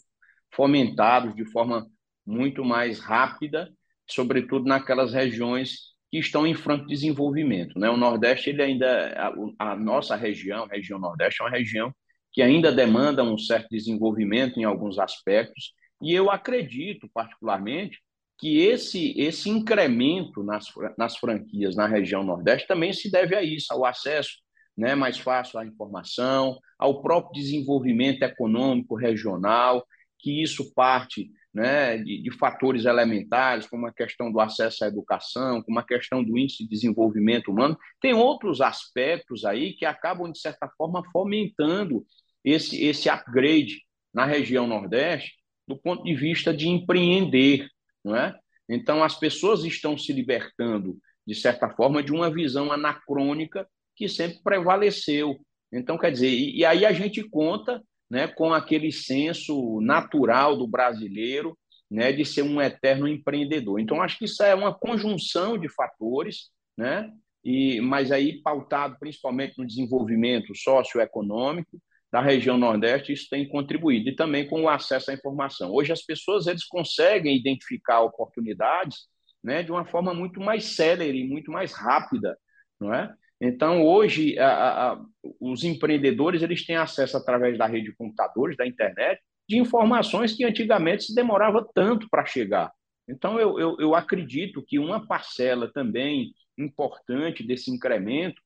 fomentado 0.54 1.34
de 1.34 1.46
forma 1.46 1.86
muito 2.26 2.64
mais 2.64 3.00
rápida, 3.00 3.70
sobretudo 4.10 4.66
naquelas 4.66 5.14
regiões 5.14 5.94
que 6.10 6.18
estão 6.18 6.48
em 6.48 6.56
franco 6.56 6.88
desenvolvimento. 6.88 7.78
Né? 7.78 7.90
O 7.90 7.98
Nordeste, 7.98 8.50
ele 8.50 8.62
ainda, 8.62 9.34
a, 9.60 9.72
a 9.72 9.76
nossa 9.76 10.16
região, 10.16 10.64
a 10.64 10.68
região 10.68 11.00
Nordeste, 11.00 11.42
é 11.42 11.46
uma 11.46 11.52
região 11.52 11.94
que 12.36 12.42
ainda 12.42 12.70
demandam 12.70 13.34
um 13.34 13.38
certo 13.38 13.70
desenvolvimento 13.72 14.60
em 14.60 14.66
alguns 14.66 15.00
aspectos, 15.00 15.74
e 16.02 16.14
eu 16.14 16.30
acredito, 16.30 17.10
particularmente, 17.14 17.98
que 18.38 18.58
esse, 18.58 19.18
esse 19.18 19.50
incremento 19.50 20.44
nas, 20.44 20.66
nas 20.98 21.16
franquias 21.16 21.78
na 21.78 21.88
região 21.88 22.26
Nordeste 22.26 22.68
também 22.68 22.92
se 22.92 23.10
deve 23.10 23.34
a 23.38 23.42
isso, 23.42 23.72
ao 23.72 23.86
acesso 23.86 24.34
né, 24.78 24.94
mais 24.96 25.18
fácil 25.18 25.58
à 25.60 25.66
informação, 25.66 26.60
ao 26.78 27.02
próprio 27.02 27.42
desenvolvimento 27.42 28.24
econômico 28.24 28.96
regional, 28.96 29.88
que 30.20 30.44
isso 30.44 30.74
parte 30.74 31.32
né, 31.54 31.98
de, 31.98 32.22
de, 32.22 32.38
fatores 32.38 32.84
elementares, 32.84 33.66
como 33.66 33.88
a 33.88 33.94
questão 33.94 34.30
do 34.30 34.42
acesso 34.42 34.84
à 34.84 34.88
educação, 34.88 35.62
como 35.62 35.80
a 35.80 35.88
questão 35.88 36.22
do 36.22 36.38
índice 36.38 36.66
de 36.66 36.70
desenvolvimento 36.70 37.50
humano. 37.50 37.78
Tem 38.02 38.14
outros 38.14 38.60
aspectos 38.60 39.46
aí 39.46 39.72
que 39.72 39.86
acabam, 39.86 40.30
de 40.30 40.38
certa 40.38 40.70
forma, 40.78 41.02
fomentando 41.14 42.06
esse, 42.46 42.82
esse 42.86 43.10
upgrade 43.10 43.82
na 44.14 44.26
região 44.26 44.68
Nordeste 44.68 45.34
do 45.68 45.76
ponto 45.76 46.04
de 46.04 46.16
vista 46.16 46.54
de 46.54 46.70
empreender. 46.70 47.68
Não 48.04 48.16
é? 48.16 48.38
Então, 48.70 49.04
as 49.04 49.18
pessoas 49.18 49.64
estão 49.64 49.98
se 49.98 50.14
libertando, 50.14 50.98
de 51.26 51.34
certa 51.34 51.70
forma, 51.70 52.04
de 52.04 52.12
uma 52.12 52.32
visão 52.32 52.72
anacrônica 52.72 53.68
que 53.96 54.08
sempre 54.08 54.40
prevaleceu. 54.44 55.38
Então, 55.74 55.98
quer 55.98 56.12
dizer, 56.12 56.30
e, 56.30 56.60
e 56.60 56.66
aí 56.66 56.86
a 56.86 56.94
gente 56.94 57.28
conta 57.30 57.82
né, 58.10 58.28
com 58.28 58.54
aquele 58.54 58.92
senso 58.92 59.82
natural 59.82 60.56
do 60.56 60.68
brasileiro 60.68 61.58
né, 61.90 62.12
de 62.12 62.26
ser 62.26 62.44
um 62.44 62.62
eterno 62.62 63.08
empreendedor. 63.08 63.80
Então, 63.80 64.02
acho 64.02 64.18
que 64.18 64.26
isso 64.26 64.44
é 64.44 64.54
uma 64.54 64.74
conjunção 64.74 65.58
de 65.58 65.70
fatores, 65.70 66.50
né, 66.78 67.12
e, 67.44 67.80
mas 67.82 68.12
aí 68.12 68.42
pautado 68.42 68.98
principalmente 69.00 69.58
no 69.58 69.68
desenvolvimento 69.68 70.56
socioeconômico 70.56 71.80
da 72.16 72.22
região 72.22 72.58
Nordeste, 72.58 73.12
isso 73.12 73.28
tem 73.30 73.46
contribuído, 73.46 74.08
e 74.08 74.16
também 74.16 74.48
com 74.48 74.62
o 74.62 74.70
acesso 74.70 75.12
à 75.12 75.14
informação. 75.14 75.70
Hoje, 75.74 75.92
as 75.92 76.02
pessoas 76.02 76.48
eles 76.48 76.64
conseguem 76.64 77.36
identificar 77.36 78.00
oportunidades 78.00 79.00
né, 79.44 79.62
de 79.62 79.70
uma 79.70 79.84
forma 79.84 80.14
muito 80.14 80.40
mais 80.40 80.64
célere, 80.64 81.28
muito 81.28 81.52
mais 81.52 81.74
rápida, 81.74 82.38
não 82.80 82.94
é? 82.94 83.14
Então, 83.42 83.84
hoje, 83.84 84.40
a, 84.40 84.94
a, 84.94 85.02
os 85.42 85.66
empreendedores 85.66 86.42
eles 86.42 86.66
têm 86.66 86.78
acesso 86.78 87.18
através 87.18 87.58
da 87.58 87.66
rede 87.66 87.90
de 87.90 87.98
computadores, 87.98 88.56
da 88.56 88.66
internet, 88.66 89.22
de 89.46 89.58
informações 89.58 90.32
que 90.34 90.46
antigamente 90.46 91.04
se 91.04 91.14
demorava 91.14 91.68
tanto 91.76 92.08
para 92.10 92.26
chegar. 92.26 92.72
Então, 93.10 93.38
eu, 93.38 93.60
eu, 93.60 93.76
eu 93.78 93.94
acredito 93.94 94.64
que 94.66 94.80
uma 94.80 95.06
parcela 95.06 95.70
também 95.74 96.32
importante 96.58 97.44
desse 97.44 97.70
incremento 97.70 98.42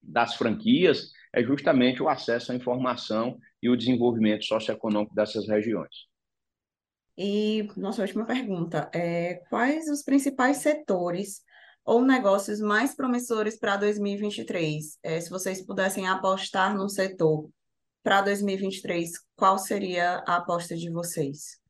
das 0.00 0.36
franquias 0.36 1.10
é 1.36 1.42
justamente 1.42 2.02
o 2.02 2.08
acesso 2.08 2.50
à 2.50 2.54
informação 2.54 3.38
e 3.62 3.68
o 3.68 3.76
desenvolvimento 3.76 4.44
socioeconômico 4.44 5.14
dessas 5.14 5.46
regiões. 5.46 6.06
E 7.18 7.68
nossa 7.76 8.00
última 8.02 8.24
pergunta 8.24 8.90
é 8.94 9.34
quais 9.50 9.88
os 9.88 10.02
principais 10.02 10.58
setores 10.58 11.42
ou 11.84 12.02
negócios 12.02 12.58
mais 12.58 12.96
promissores 12.96 13.58
para 13.58 13.76
2023? 13.76 14.98
É, 15.02 15.20
se 15.20 15.28
vocês 15.28 15.64
pudessem 15.64 16.08
apostar 16.08 16.74
no 16.74 16.88
setor 16.88 17.48
para 18.02 18.22
2023, 18.22 19.12
qual 19.34 19.58
seria 19.58 20.24
a 20.26 20.36
aposta 20.36 20.74
de 20.74 20.90
vocês? 20.90 21.60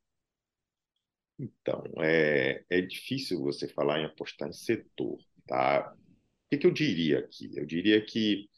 Então, 1.38 1.82
é, 1.98 2.64
é 2.70 2.80
difícil 2.80 3.40
você 3.40 3.68
falar 3.68 4.00
em 4.00 4.04
apostar 4.04 4.48
em 4.48 4.52
setor, 4.52 5.18
tá? 5.46 5.92
O 5.92 6.48
que, 6.50 6.58
que 6.58 6.66
eu 6.66 6.72
diria 6.72 7.18
aqui? 7.18 7.50
Eu 7.54 7.66
diria 7.66 8.00
que, 8.04 8.48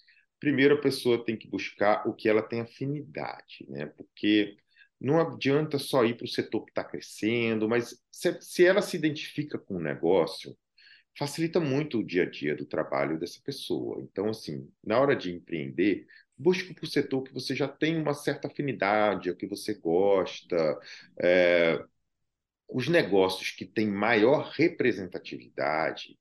primeiro, 0.41 0.75
a 0.75 0.81
pessoa 0.81 1.25
tem 1.25 1.37
que 1.37 1.49
buscar 1.49 2.07
o 2.09 2.15
que 2.15 2.29
ela 2.29 2.43
tem 2.43 2.61
afinidade, 2.61 3.67
né? 3.69 3.87
Porque 3.87 4.57
não 5.01 5.21
adianta 5.21 5.79
só 5.79 6.05
ir 6.05 6.17
para 6.17 6.25
o 6.25 6.29
setor 6.29 6.65
que 6.65 6.71
está 6.71 6.85
crescendo, 6.85 7.69
mas 7.69 8.03
se, 8.11 8.41
se 8.41 8.67
ela 8.67 8.83
se 8.83 8.97
identifica 8.97 9.59
com 9.59 9.77
o 9.77 9.81
negócio, 9.81 10.57
facilita 11.19 11.61
muito 11.61 11.99
o 11.99 12.05
dia 12.05 12.23
a 12.25 12.31
dia 12.31 12.55
do 12.57 12.67
trabalho 12.67 13.19
dessa 13.19 13.41
pessoa. 13.45 14.01
Então, 14.03 14.29
assim, 14.31 14.69
na 14.85 15.01
hora 15.01 15.17
de 15.17 15.33
empreender, 15.33 16.07
busque 16.37 16.73
para 16.75 16.85
o 16.85 16.89
setor 16.89 17.23
que 17.25 17.35
você 17.35 17.55
já 17.55 17.69
tem 17.69 17.97
uma 18.01 18.15
certa 18.15 18.49
afinidade, 18.49 19.31
o 19.31 19.37
que 19.37 19.47
você 19.47 19.75
gosta. 19.75 20.57
É, 21.21 21.85
os 22.69 22.89
negócios 22.89 23.51
que 23.51 23.65
têm 23.65 23.89
maior 23.89 24.51
representatividade 24.51 26.19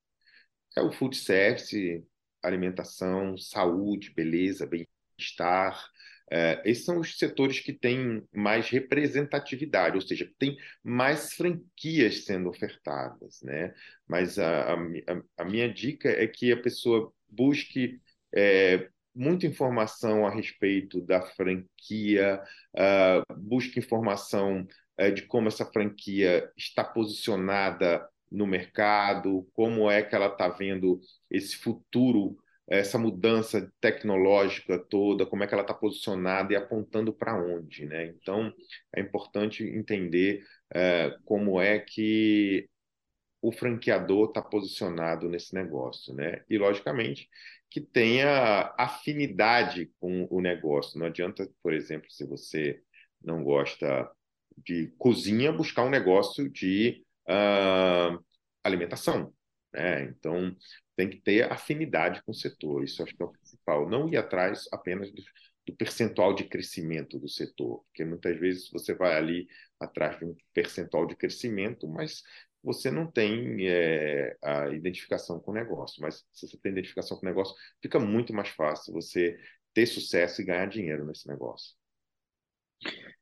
é 0.76 0.82
o 0.82 0.92
food 0.92 1.18
service, 1.18 2.06
alimentação, 2.48 3.38
saúde, 3.38 4.14
beleza, 4.14 4.66
bem-estar, 4.66 5.90
é, 6.30 6.62
esses 6.66 6.84
são 6.84 7.00
os 7.00 7.18
setores 7.18 7.60
que 7.60 7.72
têm 7.72 8.22
mais 8.34 8.70
representatividade, 8.70 9.96
ou 9.96 10.02
seja, 10.02 10.30
tem 10.38 10.58
mais 10.84 11.34
franquias 11.34 12.26
sendo 12.26 12.50
ofertadas, 12.50 13.42
né? 13.42 13.74
Mas 14.08 14.38
a, 14.38 14.74
a, 14.74 14.78
a 15.38 15.46
minha 15.46 15.72
dica 15.72 16.10
é 16.10 16.28
que 16.28 16.52
a 16.52 16.62
pessoa 16.62 17.14
busque 17.30 18.02
é, 18.36 18.90
muita 19.18 19.48
informação 19.48 20.26
a 20.26 20.30
respeito 20.30 21.02
da 21.02 21.22
franquia, 21.22 22.42
uh, 22.76 23.36
busque 23.36 23.80
informação 23.80 24.68
uh, 25.02 25.12
de 25.12 25.24
como 25.24 25.48
essa 25.48 25.66
franquia 25.66 26.52
está 26.56 26.84
posicionada 26.84 28.08
no 28.32 28.48
mercado, 28.48 29.48
como 29.54 29.90
é 29.90 30.02
que 30.04 30.16
ela 30.16 30.28
está 30.28 30.48
vendo 30.50 31.00
esse 31.30 31.56
futuro 31.58 32.38
essa 32.68 32.98
mudança 32.98 33.72
tecnológica 33.80 34.78
toda, 34.78 35.26
como 35.26 35.44
é 35.44 35.48
que 35.48 35.54
ela 35.54 35.64
está 35.64 35.74
posicionada 35.74 36.52
e 36.52 36.56
apontando 36.56 37.14
para 37.14 37.42
onde, 37.42 37.86
né? 37.86 38.08
Então 38.08 38.54
é 38.94 39.00
importante 39.00 39.64
entender 39.64 40.44
é, 40.74 41.18
como 41.24 41.62
é 41.62 41.80
que 41.80 42.70
o 43.42 43.52
franqueador 43.54 44.28
está 44.28 44.42
posicionado 44.42 45.30
nesse 45.30 45.54
negócio, 45.56 46.14
né? 46.14 46.44
E 46.50 46.58
logicamente 46.58 47.30
que 47.70 47.80
tenha 47.80 48.74
afinidade 48.78 49.92
com 50.00 50.28
o 50.30 50.42
negócio. 50.42 51.00
Não 51.00 51.08
adianta, 51.08 51.50
por 51.62 51.74
exemplo, 51.74 52.10
se 52.12 52.26
você 52.26 52.82
não 53.24 53.44
gosta 53.44 54.10
de 54.58 54.88
cozinha, 54.98 55.52
buscar 55.52 55.84
um 55.84 55.90
negócio 55.90 56.50
de 56.50 57.06
uh, 57.30 58.24
alimentação. 58.64 59.34
Né? 59.74 60.04
Então, 60.04 60.56
tem 60.96 61.10
que 61.10 61.22
ter 61.22 61.52
afinidade 61.52 62.24
com 62.24 62.32
o 62.32 62.36
setor, 62.36 62.84
isso 62.84 63.04
acho 63.04 63.16
que 63.16 63.22
é 63.22 63.26
o 63.26 63.32
principal. 63.32 63.90
Não 63.90 64.08
ir 64.10 64.18
atrás 64.18 64.68
apenas 64.72 65.12
do, 65.12 65.22
do 65.68 65.76
percentual 65.76 66.34
de 66.34 66.46
crescimento 66.46 67.20
do 67.20 67.30
setor, 67.30 67.84
porque 67.86 68.04
muitas 68.06 68.40
vezes 68.40 68.70
você 68.72 68.94
vai 68.94 69.16
ali 69.16 69.48
atrás 69.80 70.18
de 70.18 70.26
um 70.26 70.36
percentual 70.54 71.06
de 71.06 71.16
crescimento, 71.16 71.88
mas 71.88 72.24
você 72.64 72.90
não 72.92 73.10
tem 73.10 73.68
é, 73.68 74.36
a 74.44 74.70
identificação 74.70 75.40
com 75.40 75.52
o 75.52 75.54
negócio. 75.54 76.02
Mas 76.02 76.26
se 76.34 76.48
você 76.48 76.58
tem 76.58 76.72
identificação 76.72 77.18
com 77.18 77.26
o 77.26 77.30
negócio, 77.30 77.56
fica 77.82 78.00
muito 78.00 78.34
mais 78.34 78.50
fácil 78.50 78.94
você 78.94 79.38
ter 79.74 79.86
sucesso 79.86 80.42
e 80.42 80.46
ganhar 80.46 80.66
dinheiro 80.68 81.06
nesse 81.06 81.28
negócio. 81.28 81.76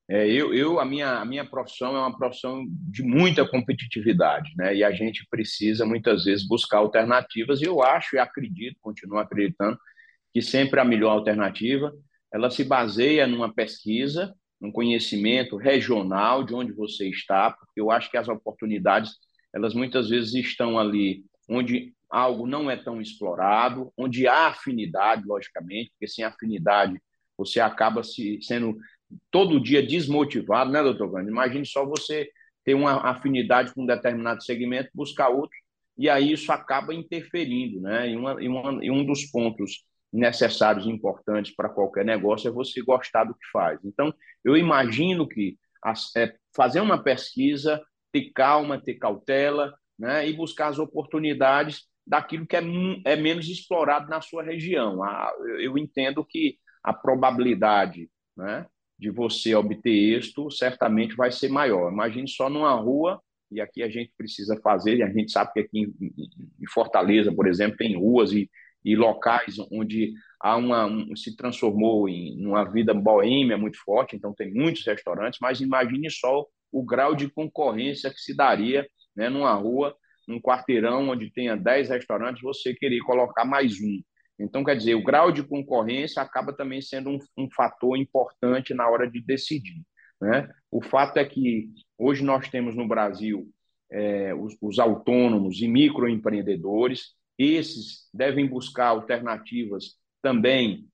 É, 0.07 0.27
eu, 0.27 0.53
eu 0.53 0.79
a, 0.79 0.85
minha, 0.85 1.19
a 1.19 1.25
minha 1.25 1.43
profissão 1.43 1.95
é 1.95 1.99
uma 1.99 2.15
profissão 2.15 2.63
de 2.69 3.01
muita 3.01 3.47
competitividade, 3.47 4.53
né? 4.55 4.75
E 4.75 4.83
a 4.83 4.91
gente 4.91 5.25
precisa 5.29 5.85
muitas 5.85 6.25
vezes 6.25 6.47
buscar 6.47 6.77
alternativas. 6.77 7.59
E 7.61 7.65
eu 7.65 7.81
acho 7.81 8.15
e 8.15 8.19
acredito, 8.19 8.77
continuo 8.81 9.17
acreditando, 9.17 9.77
que 10.33 10.41
sempre 10.41 10.79
a 10.79 10.85
melhor 10.85 11.11
alternativa 11.11 11.91
ela 12.31 12.51
se 12.51 12.63
baseia 12.63 13.25
numa 13.25 13.53
pesquisa, 13.53 14.35
num 14.59 14.71
conhecimento 14.71 15.55
regional 15.57 16.43
de 16.43 16.53
onde 16.53 16.73
você 16.73 17.09
está, 17.09 17.51
porque 17.51 17.79
eu 17.79 17.89
acho 17.89 18.11
que 18.11 18.17
as 18.17 18.27
oportunidades 18.27 19.13
elas 19.53 19.73
muitas 19.73 20.09
vezes 20.09 20.33
estão 20.33 20.77
ali 20.77 21.23
onde 21.49 21.93
algo 22.09 22.45
não 22.45 22.69
é 22.69 22.75
tão 22.75 23.01
explorado, 23.01 23.91
onde 23.97 24.27
há 24.27 24.47
afinidade, 24.47 25.25
logicamente, 25.25 25.91
porque 25.91 26.07
sem 26.07 26.25
afinidade 26.25 27.01
você 27.37 27.59
acaba 27.59 28.03
se 28.03 28.39
sendo 28.41 28.77
todo 29.31 29.59
dia 29.59 29.85
desmotivado, 29.85 30.71
né, 30.71 30.81
doutor 30.81 31.11
Gandhi? 31.11 31.29
Imagine 31.29 31.65
só 31.65 31.85
você 31.85 32.29
ter 32.63 32.73
uma 32.73 33.09
afinidade 33.09 33.73
com 33.73 33.83
um 33.83 33.85
determinado 33.85 34.43
segmento, 34.43 34.89
buscar 34.93 35.29
outro, 35.29 35.57
e 35.97 36.09
aí 36.09 36.31
isso 36.31 36.51
acaba 36.51 36.93
interferindo, 36.93 37.79
né? 37.79 38.09
E, 38.09 38.15
uma, 38.15 38.43
e, 38.43 38.47
uma, 38.47 38.85
e 38.85 38.91
um 38.91 39.05
dos 39.05 39.25
pontos 39.25 39.85
necessários 40.11 40.85
e 40.85 40.89
importantes 40.89 41.55
para 41.55 41.69
qualquer 41.69 42.03
negócio 42.03 42.47
é 42.47 42.51
você 42.51 42.81
gostar 42.81 43.25
do 43.25 43.33
que 43.33 43.47
faz. 43.51 43.79
Então, 43.83 44.13
eu 44.43 44.57
imagino 44.57 45.27
que 45.27 45.57
as, 45.81 46.13
é, 46.15 46.35
fazer 46.55 46.81
uma 46.81 47.01
pesquisa, 47.01 47.81
ter 48.11 48.31
calma, 48.33 48.81
ter 48.81 48.95
cautela, 48.95 49.73
né? 49.97 50.27
E 50.27 50.33
buscar 50.33 50.67
as 50.67 50.79
oportunidades 50.79 51.83
daquilo 52.05 52.45
que 52.45 52.55
é, 52.55 52.61
é 53.05 53.15
menos 53.15 53.47
explorado 53.47 54.09
na 54.09 54.21
sua 54.21 54.43
região. 54.43 55.03
Ah, 55.03 55.31
eu, 55.39 55.61
eu 55.61 55.77
entendo 55.77 56.25
que 56.25 56.57
a 56.83 56.93
probabilidade 56.93 58.09
né, 58.37 58.65
de 58.97 59.09
você 59.09 59.53
obter 59.55 60.17
êxito 60.17 60.49
certamente 60.49 61.15
vai 61.15 61.31
ser 61.31 61.49
maior. 61.49 61.91
Imagine 61.91 62.27
só 62.27 62.49
numa 62.49 62.73
rua, 62.73 63.21
e 63.51 63.61
aqui 63.61 63.83
a 63.83 63.89
gente 63.89 64.11
precisa 64.17 64.59
fazer, 64.61 64.97
e 64.97 65.03
a 65.03 65.09
gente 65.09 65.31
sabe 65.31 65.51
que 65.53 65.59
aqui 65.59 65.93
em 66.01 66.67
Fortaleza, 66.67 67.33
por 67.33 67.47
exemplo, 67.47 67.77
tem 67.77 67.97
ruas 67.97 68.31
e, 68.31 68.49
e 68.83 68.95
locais 68.95 69.57
onde 69.71 70.13
há 70.39 70.55
uma, 70.55 70.85
um, 70.85 71.15
se 71.15 71.35
transformou 71.35 72.07
em 72.09 72.45
uma 72.45 72.63
vida 72.63 72.93
boêmia 72.93 73.57
muito 73.57 73.77
forte, 73.83 74.15
então 74.15 74.33
tem 74.33 74.53
muitos 74.53 74.85
restaurantes, 74.85 75.39
mas 75.41 75.61
imagine 75.61 76.09
só 76.09 76.45
o 76.71 76.83
grau 76.83 77.15
de 77.15 77.29
concorrência 77.29 78.09
que 78.09 78.19
se 78.19 78.35
daria 78.35 78.87
né? 79.15 79.29
numa 79.29 79.53
rua, 79.53 79.95
num 80.27 80.41
quarteirão 80.41 81.09
onde 81.09 81.31
tenha 81.31 81.55
10 81.55 81.89
restaurantes, 81.89 82.41
você 82.41 82.73
querer 82.73 82.99
colocar 83.01 83.45
mais 83.45 83.79
um. 83.79 84.01
Então, 84.37 84.63
quer 84.63 84.75
dizer, 84.75 84.95
o 84.95 85.03
grau 85.03 85.31
de 85.31 85.43
concorrência 85.43 86.21
acaba 86.21 86.51
também 86.53 86.81
sendo 86.81 87.09
um, 87.09 87.19
um 87.37 87.49
fator 87.49 87.97
importante 87.97 88.73
na 88.73 88.89
hora 88.89 89.09
de 89.09 89.21
decidir. 89.21 89.81
Né? 90.21 90.49
O 90.69 90.81
fato 90.81 91.17
é 91.17 91.25
que 91.25 91.69
hoje 91.97 92.23
nós 92.23 92.49
temos 92.49 92.75
no 92.75 92.87
Brasil 92.87 93.49
é, 93.91 94.33
os, 94.33 94.55
os 94.61 94.79
autônomos 94.79 95.61
e 95.61 95.67
microempreendedores, 95.67 97.13
esses 97.37 98.09
devem 98.13 98.47
buscar 98.47 98.87
alternativas 98.87 99.95
também 100.21 100.87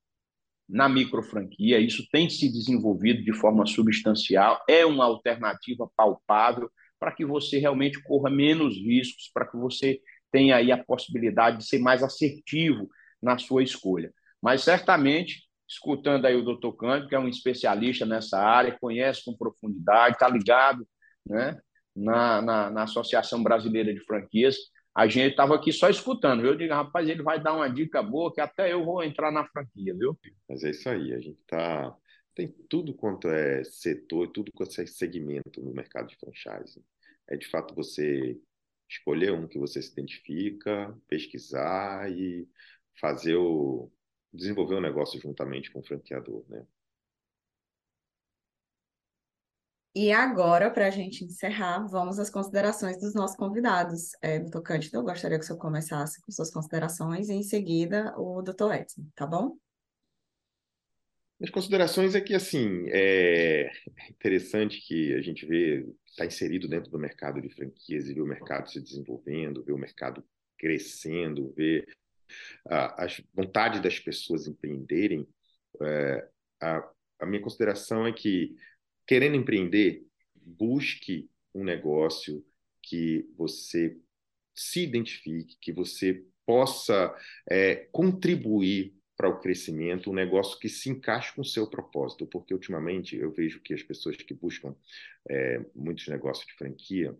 na 0.68 0.88
microfranquia, 0.88 1.80
isso 1.80 2.08
tem 2.12 2.30
se 2.30 2.50
desenvolvido 2.50 3.24
de 3.24 3.34
forma 3.34 3.66
substancial, 3.66 4.64
é 4.70 4.86
uma 4.86 5.06
alternativa 5.06 5.90
palpável 5.96 6.70
para 7.00 7.12
que 7.12 7.26
você 7.26 7.58
realmente 7.58 8.02
corra 8.02 8.30
menos 8.30 8.76
riscos, 8.76 9.30
para 9.34 9.46
que 9.46 9.58
você 9.58 10.00
tenha 10.32 10.56
aí 10.56 10.72
a 10.72 10.82
possibilidade 10.82 11.58
de 11.58 11.66
ser 11.66 11.80
mais 11.80 12.02
assertivo 12.02 12.88
na 13.22 13.38
sua 13.38 13.64
escolha. 13.64 14.14
Mas 14.42 14.64
certamente, 14.64 15.44
escutando 15.68 16.26
aí 16.26 16.36
o 16.36 16.44
doutor 16.44 16.74
Cândido, 16.74 17.10
que 17.10 17.16
é 17.16 17.20
um 17.20 17.28
especialista 17.28 18.06
nessa 18.06 18.40
área, 18.40 18.78
conhece 18.80 19.24
com 19.24 19.38
profundidade, 19.38 20.16
está 20.16 20.28
ligado 20.28 20.88
né, 21.26 21.60
na, 21.96 22.42
na, 22.42 22.70
na 22.70 22.84
Associação 22.84 23.44
Brasileira 23.44 23.94
de 23.94 24.04
Franquias, 24.04 24.56
a 24.94 25.08
gente 25.08 25.32
estava 25.32 25.56
aqui 25.56 25.72
só 25.72 25.90
escutando. 25.90 26.46
Eu 26.46 26.56
digo, 26.56 26.74
rapaz, 26.74 27.08
ele 27.08 27.24
vai 27.24 27.42
dar 27.42 27.54
uma 27.54 27.70
dica 27.70 28.04
boa 28.04 28.34
que 28.34 28.42
até 28.42 28.74
eu 28.74 28.84
vou 28.84 29.04
entrar 29.04 29.32
na 29.32 29.46
franquia, 29.48 29.94
viu? 29.94 30.20
Mas 30.50 30.64
é 30.64 30.72
isso 30.72 30.90
aí, 30.90 31.14
a 31.14 31.20
gente 31.20 31.40
está 31.40 31.96
tem 32.34 32.48
tudo 32.70 32.94
quanto 32.94 33.28
é 33.28 33.64
setor, 33.64 34.28
tudo 34.28 34.52
quanto 34.54 34.80
é 34.80 34.86
segmento 34.86 35.62
no 35.62 35.74
mercado 35.74 36.08
de 36.08 36.18
franchise. 36.18 36.82
É 37.28 37.36
de 37.36 37.48
fato 37.48 37.76
você 37.76 38.40
escolher 38.90 39.32
um 39.34 39.48
que 39.48 39.60
você 39.60 39.82
se 39.82 39.92
identifica, 39.92 40.96
pesquisar 41.08 42.12
e 42.12 42.48
fazer 43.00 43.36
o 43.36 43.92
desenvolver 44.34 44.76
o 44.76 44.78
um 44.78 44.82
negócio 44.82 45.20
juntamente 45.20 45.72
com 45.72 45.80
o 45.80 45.84
franqueador, 45.84 46.46
né? 46.48 46.66
E 49.94 50.10
agora, 50.10 50.72
para 50.72 50.88
a 50.88 50.90
gente 50.90 51.26
encerrar, 51.26 51.86
vamos 51.86 52.18
às 52.18 52.30
considerações 52.30 52.98
dos 52.98 53.14
nossos 53.14 53.36
convidados. 53.36 54.12
É, 54.22 54.40
doutor 54.40 54.62
Cândido, 54.62 54.98
eu 54.98 55.04
gostaria 55.04 55.38
que 55.38 55.44
o 55.44 55.48
senhor 55.48 55.60
começasse 55.60 56.22
com 56.22 56.32
suas 56.32 56.50
considerações 56.50 57.28
e 57.28 57.34
em 57.34 57.44
seguida 57.44 58.14
o 58.18 58.42
doutor 58.42 58.74
Edson, 58.74 59.06
tá 59.14 59.28
bom? 59.28 59.58
As 61.44 61.50
considerações 61.50 62.16
é 62.16 62.22
que, 62.22 62.34
assim, 62.34 62.86
é 62.90 63.70
interessante 64.10 64.80
que 64.80 65.14
a 65.14 65.22
gente 65.22 65.46
vê, 65.46 65.86
está 66.06 66.26
inserido 66.26 66.70
dentro 66.70 66.90
do 66.90 67.00
mercado 67.00 67.42
de 67.42 67.50
franquias 67.50 68.08
e 68.08 68.14
vê 68.14 68.22
o 68.22 68.28
mercado 68.28 68.70
se 68.70 68.80
desenvolvendo, 68.80 69.64
vê 69.64 69.74
o 69.74 69.78
mercado 69.78 70.24
crescendo, 70.58 71.52
vê 71.58 71.86
a, 72.70 73.08
vontade 73.34 73.82
das 73.82 74.00
pessoas 74.00 74.48
empreenderem. 74.48 75.28
É, 75.82 76.28
a, 76.62 76.92
a 77.20 77.26
minha 77.26 77.42
consideração 77.42 78.06
é 78.06 78.12
que 78.12 78.56
querendo 79.06 79.36
empreender, 79.36 80.06
busque 80.36 81.30
um 81.54 81.64
negócio 81.64 82.46
que 82.82 83.30
você 83.38 83.98
se 84.56 84.84
identifique, 84.84 85.58
que 85.60 85.72
você 85.72 86.26
possa 86.46 87.14
é, 87.50 87.88
contribuir 87.92 88.96
para 89.16 89.30
o 89.30 89.40
crescimento, 89.40 90.10
um 90.10 90.14
negócio 90.14 90.58
que 90.60 90.70
se 90.70 90.90
encaixe 90.90 91.34
com 91.36 91.42
o 91.42 91.46
seu 91.46 91.70
propósito, 91.70 92.26
porque 92.26 92.54
ultimamente 92.54 93.16
eu 93.16 93.32
vejo 93.32 93.60
que 93.60 93.74
as 93.74 93.84
pessoas 93.84 94.16
que 94.16 94.34
buscam 94.34 94.76
é, 95.30 95.64
muitos 95.76 96.08
negócios 96.08 96.48
de 96.48 96.54
franquia, 96.54 97.16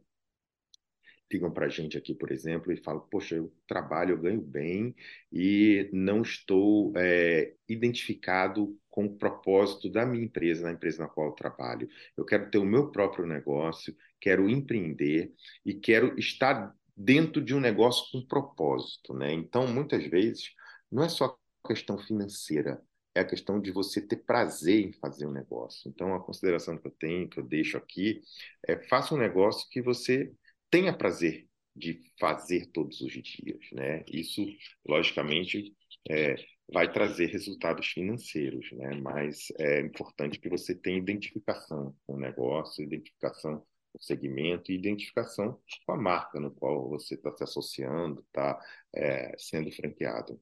ligam 1.32 1.52
para 1.52 1.66
a 1.66 1.70
gente 1.70 1.98
aqui, 1.98 2.14
por 2.14 2.32
exemplo, 2.32 2.72
e 2.72 2.78
falam: 2.78 3.02
Poxa, 3.10 3.36
eu 3.36 3.54
trabalho, 3.68 4.14
eu 4.14 4.18
ganho 4.20 4.42
bem 4.42 4.96
e 5.32 5.90
não 5.94 6.22
estou 6.22 6.94
é, 6.96 7.54
identificado 7.68 8.78
com 8.90 9.06
o 9.06 9.16
propósito 9.18 9.90
da 9.90 10.06
minha 10.06 10.24
empresa, 10.24 10.64
na 10.64 10.72
empresa 10.72 11.04
na 11.04 11.10
qual 11.10 11.28
eu 11.28 11.34
trabalho. 11.34 11.88
Eu 12.18 12.26
quero 12.26 12.50
ter 12.52 12.58
o 12.58 12.66
meu 12.66 12.92
próprio 12.92 13.26
negócio, 13.26 13.96
quero 14.20 14.50
empreender 14.50 15.34
e 15.66 15.74
quero 15.74 16.18
estar 16.20 16.76
dentro 16.96 17.42
de 17.42 17.56
um 17.56 17.60
negócio 17.60 18.12
com 18.12 18.26
propósito. 18.26 19.14
Né? 19.14 19.34
Então, 19.34 19.66
muitas 19.68 20.06
vezes, 20.06 20.52
não 20.92 21.04
é 21.04 21.10
só 21.10 21.38
questão 21.66 21.98
financeira, 21.98 22.82
é 23.14 23.22
a 23.22 23.26
questão 23.26 23.60
de 23.60 23.72
você 23.72 24.02
ter 24.02 24.18
prazer 24.18 24.86
em 24.86 24.94
fazer 24.94 25.26
um 25.26 25.32
negócio. 25.32 25.90
Então, 25.90 26.14
a 26.14 26.24
consideração 26.24 26.78
que 26.78 26.88
eu 26.88 26.92
tenho, 26.92 27.30
que 27.30 27.40
eu 27.40 27.44
deixo 27.44 27.78
aqui, 27.78 28.22
é 28.68 28.78
faça 28.88 29.14
um 29.14 29.18
negócio 29.18 29.70
que 29.70 29.82
você 29.82 30.32
tenha 30.72 30.98
prazer 30.98 31.48
de 31.76 32.02
fazer 32.20 32.68
todos 32.68 33.02
os 33.02 33.12
dias, 33.12 33.60
né? 33.72 34.04
Isso, 34.08 34.42
logicamente, 34.88 35.76
é, 36.10 36.36
vai 36.72 36.92
trazer 36.92 37.28
resultados 37.28 37.88
financeiros, 37.88 38.72
né? 38.72 38.96
Mas 39.02 39.52
é 39.60 39.82
importante 39.82 40.40
que 40.40 40.50
você 40.50 40.74
tenha 40.74 40.98
identificação 40.98 41.96
com 42.08 42.16
o 42.16 42.20
negócio, 42.20 42.84
identificação 42.84 43.60
com 43.60 44.00
o 44.00 44.02
segmento 44.02 44.72
e 44.72 44.76
identificação 44.76 45.62
com 45.86 45.92
a 45.92 45.98
marca 45.98 46.40
no 46.40 46.52
qual 46.52 46.90
você 46.90 47.16
está 47.16 47.32
se 47.36 47.44
associando, 47.44 48.22
está 48.22 48.60
é, 48.96 49.36
sendo 49.38 49.72
franqueado. 49.72 50.40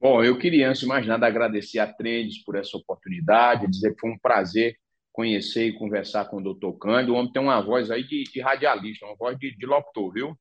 Bom, 0.00 0.22
eu 0.22 0.38
queria, 0.38 0.68
antes 0.68 0.80
de 0.80 0.86
mais 0.86 1.06
nada, 1.06 1.26
agradecer 1.26 1.78
a 1.78 1.90
Trends 1.92 2.42
por 2.44 2.54
essa 2.54 2.76
oportunidade, 2.76 3.70
dizer 3.70 3.94
que 3.94 4.00
foi 4.00 4.10
um 4.10 4.18
prazer 4.18 4.78
conhecer 5.16 5.68
e 5.68 5.72
conversar 5.72 6.26
com 6.26 6.36
o 6.36 6.42
doutor 6.42 6.74
Cândido. 6.74 7.14
O 7.14 7.16
homem 7.16 7.32
tem 7.32 7.40
uma 7.40 7.58
voz 7.62 7.90
aí 7.90 8.06
de, 8.06 8.24
de 8.24 8.38
radialista, 8.38 9.06
uma 9.06 9.16
voz 9.16 9.38
de, 9.38 9.56
de 9.56 9.64
locutor, 9.64 10.12
viu? 10.12 10.38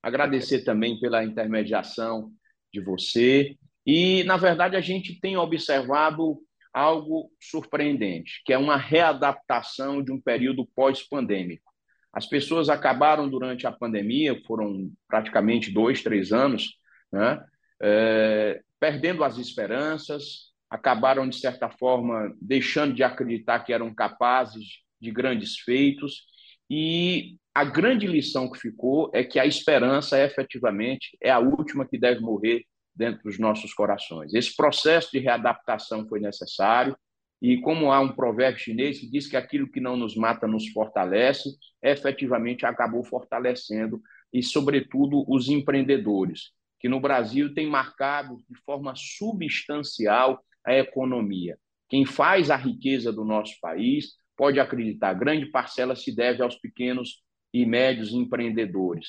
Agradecer 0.00 0.62
também 0.62 0.98
pela 1.00 1.24
intermediação 1.24 2.30
de 2.72 2.80
você. 2.80 3.56
E, 3.84 4.22
na 4.22 4.36
verdade, 4.36 4.76
a 4.76 4.80
gente 4.80 5.18
tem 5.20 5.36
observado 5.36 6.38
algo 6.72 7.32
surpreendente, 7.40 8.42
que 8.46 8.52
é 8.52 8.58
uma 8.58 8.76
readaptação 8.76 10.00
de 10.00 10.12
um 10.12 10.20
período 10.20 10.64
pós-pandêmico. 10.72 11.72
As 12.12 12.24
pessoas 12.24 12.68
acabaram 12.68 13.28
durante 13.28 13.66
a 13.66 13.72
pandemia, 13.72 14.40
foram 14.46 14.88
praticamente 15.08 15.72
dois, 15.72 16.00
três 16.00 16.32
anos, 16.32 16.76
né? 17.12 17.44
É, 17.82 18.62
perdendo 18.78 19.24
as 19.24 19.36
esperanças, 19.36 20.51
acabaram, 20.72 21.28
de 21.28 21.36
certa 21.36 21.68
forma, 21.68 22.34
deixando 22.40 22.94
de 22.94 23.02
acreditar 23.02 23.60
que 23.60 23.74
eram 23.74 23.94
capazes 23.94 24.78
de 24.98 25.10
grandes 25.10 25.58
feitos. 25.58 26.24
E 26.70 27.36
a 27.54 27.62
grande 27.62 28.06
lição 28.06 28.50
que 28.50 28.58
ficou 28.58 29.10
é 29.12 29.22
que 29.22 29.38
a 29.38 29.44
esperança, 29.44 30.18
efetivamente, 30.18 31.14
é 31.22 31.30
a 31.30 31.38
última 31.38 31.86
que 31.86 31.98
deve 31.98 32.20
morrer 32.20 32.64
dentro 32.96 33.22
dos 33.24 33.38
nossos 33.38 33.74
corações. 33.74 34.32
Esse 34.32 34.56
processo 34.56 35.10
de 35.12 35.18
readaptação 35.18 36.08
foi 36.08 36.20
necessário. 36.20 36.96
E 37.42 37.60
como 37.60 37.92
há 37.92 38.00
um 38.00 38.14
provérbio 38.14 38.62
chinês 38.62 38.98
que 38.98 39.10
diz 39.10 39.26
que 39.26 39.36
aquilo 39.36 39.70
que 39.70 39.80
não 39.80 39.94
nos 39.94 40.16
mata 40.16 40.46
nos 40.46 40.68
fortalece, 40.68 41.50
efetivamente 41.82 42.64
acabou 42.64 43.04
fortalecendo 43.04 44.00
e, 44.32 44.42
sobretudo, 44.42 45.22
os 45.28 45.50
empreendedores, 45.50 46.52
que 46.80 46.88
no 46.88 46.98
Brasil 46.98 47.52
têm 47.52 47.68
marcado 47.68 48.38
de 48.48 48.58
forma 48.64 48.94
substancial 48.96 50.42
a 50.64 50.74
economia. 50.74 51.58
Quem 51.88 52.04
faz 52.06 52.50
a 52.50 52.56
riqueza 52.56 53.12
do 53.12 53.24
nosso 53.24 53.54
país 53.60 54.12
pode 54.36 54.58
acreditar, 54.58 55.14
grande 55.14 55.46
parcela 55.46 55.94
se 55.94 56.14
deve 56.14 56.42
aos 56.42 56.56
pequenos 56.56 57.22
e 57.52 57.66
médios 57.66 58.12
empreendedores. 58.12 59.08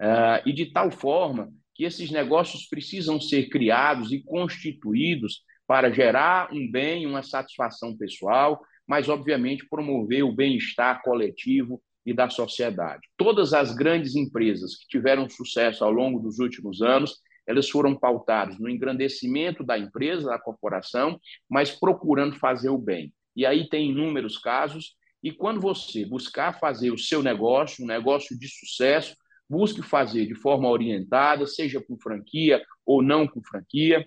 Uh, 0.00 0.46
e 0.46 0.52
de 0.52 0.66
tal 0.66 0.90
forma 0.90 1.52
que 1.74 1.84
esses 1.84 2.10
negócios 2.10 2.66
precisam 2.68 3.20
ser 3.20 3.48
criados 3.48 4.12
e 4.12 4.22
constituídos 4.22 5.42
para 5.66 5.90
gerar 5.90 6.52
um 6.52 6.70
bem, 6.70 7.06
uma 7.06 7.22
satisfação 7.22 7.96
pessoal, 7.96 8.60
mas, 8.86 9.08
obviamente, 9.08 9.66
promover 9.68 10.24
o 10.24 10.32
bem-estar 10.32 11.02
coletivo 11.02 11.82
e 12.04 12.12
da 12.12 12.28
sociedade. 12.28 13.08
Todas 13.16 13.54
as 13.54 13.74
grandes 13.74 14.14
empresas 14.14 14.76
que 14.76 14.86
tiveram 14.86 15.28
sucesso 15.28 15.84
ao 15.84 15.90
longo 15.90 16.20
dos 16.20 16.38
últimos 16.38 16.82
anos 16.82 17.16
elas 17.46 17.68
foram 17.68 17.94
pautadas 17.94 18.58
no 18.58 18.68
engrandecimento 18.68 19.62
da 19.62 19.78
empresa, 19.78 20.30
da 20.30 20.38
corporação, 20.38 21.20
mas 21.48 21.70
procurando 21.70 22.36
fazer 22.36 22.68
o 22.68 22.78
bem. 22.78 23.12
E 23.36 23.44
aí 23.44 23.68
tem 23.68 23.90
inúmeros 23.90 24.38
casos, 24.38 24.96
e 25.22 25.32
quando 25.32 25.60
você 25.60 26.04
buscar 26.04 26.58
fazer 26.58 26.90
o 26.90 26.98
seu 26.98 27.22
negócio, 27.22 27.82
um 27.82 27.86
negócio 27.86 28.38
de 28.38 28.48
sucesso, 28.48 29.16
busque 29.48 29.82
fazer 29.82 30.26
de 30.26 30.34
forma 30.34 30.68
orientada, 30.68 31.46
seja 31.46 31.80
com 31.80 31.98
franquia 31.98 32.62
ou 32.84 33.02
não 33.02 33.26
com 33.26 33.42
franquia, 33.42 34.06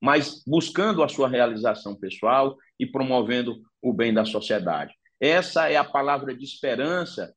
mas 0.00 0.42
buscando 0.46 1.02
a 1.02 1.08
sua 1.08 1.28
realização 1.28 1.94
pessoal 1.94 2.56
e 2.78 2.86
promovendo 2.86 3.62
o 3.80 3.92
bem 3.92 4.12
da 4.12 4.24
sociedade. 4.24 4.94
Essa 5.20 5.70
é 5.70 5.76
a 5.76 5.84
palavra 5.84 6.34
de 6.36 6.44
esperança 6.44 7.34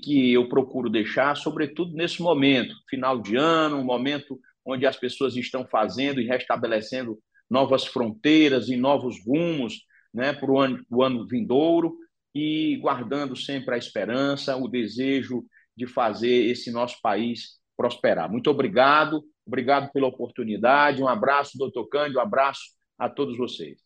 que, 0.00 0.32
eu 0.32 0.48
procuro 0.48 0.88
deixar, 0.88 1.36
sobretudo 1.36 1.94
nesse 1.94 2.22
momento, 2.22 2.74
final 2.88 3.20
de 3.20 3.36
ano, 3.36 3.78
um 3.78 3.84
momento 3.84 4.38
onde 4.64 4.86
as 4.86 4.96
pessoas 4.96 5.36
estão 5.36 5.66
fazendo 5.66 6.20
e 6.20 6.26
restabelecendo 6.26 7.18
novas 7.50 7.84
fronteiras 7.84 8.68
e 8.68 8.76
novos 8.76 9.16
rumos 9.26 9.84
né, 10.12 10.32
para 10.32 10.50
o 10.50 10.60
ano, 10.60 10.84
o 10.88 11.02
ano 11.02 11.26
vindouro. 11.26 11.96
e 12.34 12.76
guardando 12.78 13.36
sempre 13.36 13.74
a 13.74 13.78
esperança, 13.78 14.56
o 14.56 14.66
desejo 14.66 15.44
de 15.76 15.86
fazer 15.86 16.46
esse 16.46 16.70
nosso 16.72 17.00
país 17.00 17.60
prosperar. 17.76 18.30
Muito 18.30 18.50
obrigado, 18.50 19.24
obrigado 19.46 19.90
pela 19.92 20.08
oportunidade. 20.08 21.02
Um 21.02 21.08
abraço, 21.08 21.58
doutor 21.58 21.86
Cândido, 21.88 22.18
um 22.18 22.22
abraço 22.22 22.62
a 22.98 23.08
todos 23.08 23.36
vocês. 23.36 23.78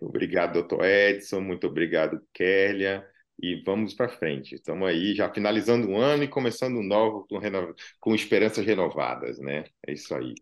Obrigado, 0.00 0.54
doutor 0.54 0.84
Edson, 0.84 1.40
muito 1.40 1.66
obrigado, 1.66 2.20
Kélia. 2.32 3.04
E 3.40 3.62
vamos 3.62 3.94
para 3.94 4.08
frente. 4.08 4.54
Estamos 4.54 4.88
aí 4.88 5.14
já 5.14 5.32
finalizando 5.32 5.88
um 5.88 5.96
ano 5.96 6.24
e 6.24 6.28
começando 6.28 6.76
um 6.76 6.82
novo 6.82 7.26
com, 7.28 7.38
reno... 7.38 7.74
com 8.00 8.14
esperanças 8.14 8.66
renovadas, 8.66 9.38
né? 9.38 9.64
É 9.86 9.92
isso 9.92 10.14
aí. 10.14 10.34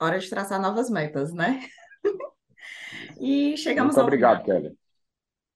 Hora 0.00 0.18
de 0.18 0.28
traçar 0.28 0.60
novas 0.60 0.90
metas, 0.90 1.32
né? 1.32 1.60
e 3.20 3.56
chegamos 3.56 3.94
muito 3.94 4.00
ao 4.00 4.06
obrigado, 4.06 4.42
final. 4.42 4.60
Kélia. 4.60 4.76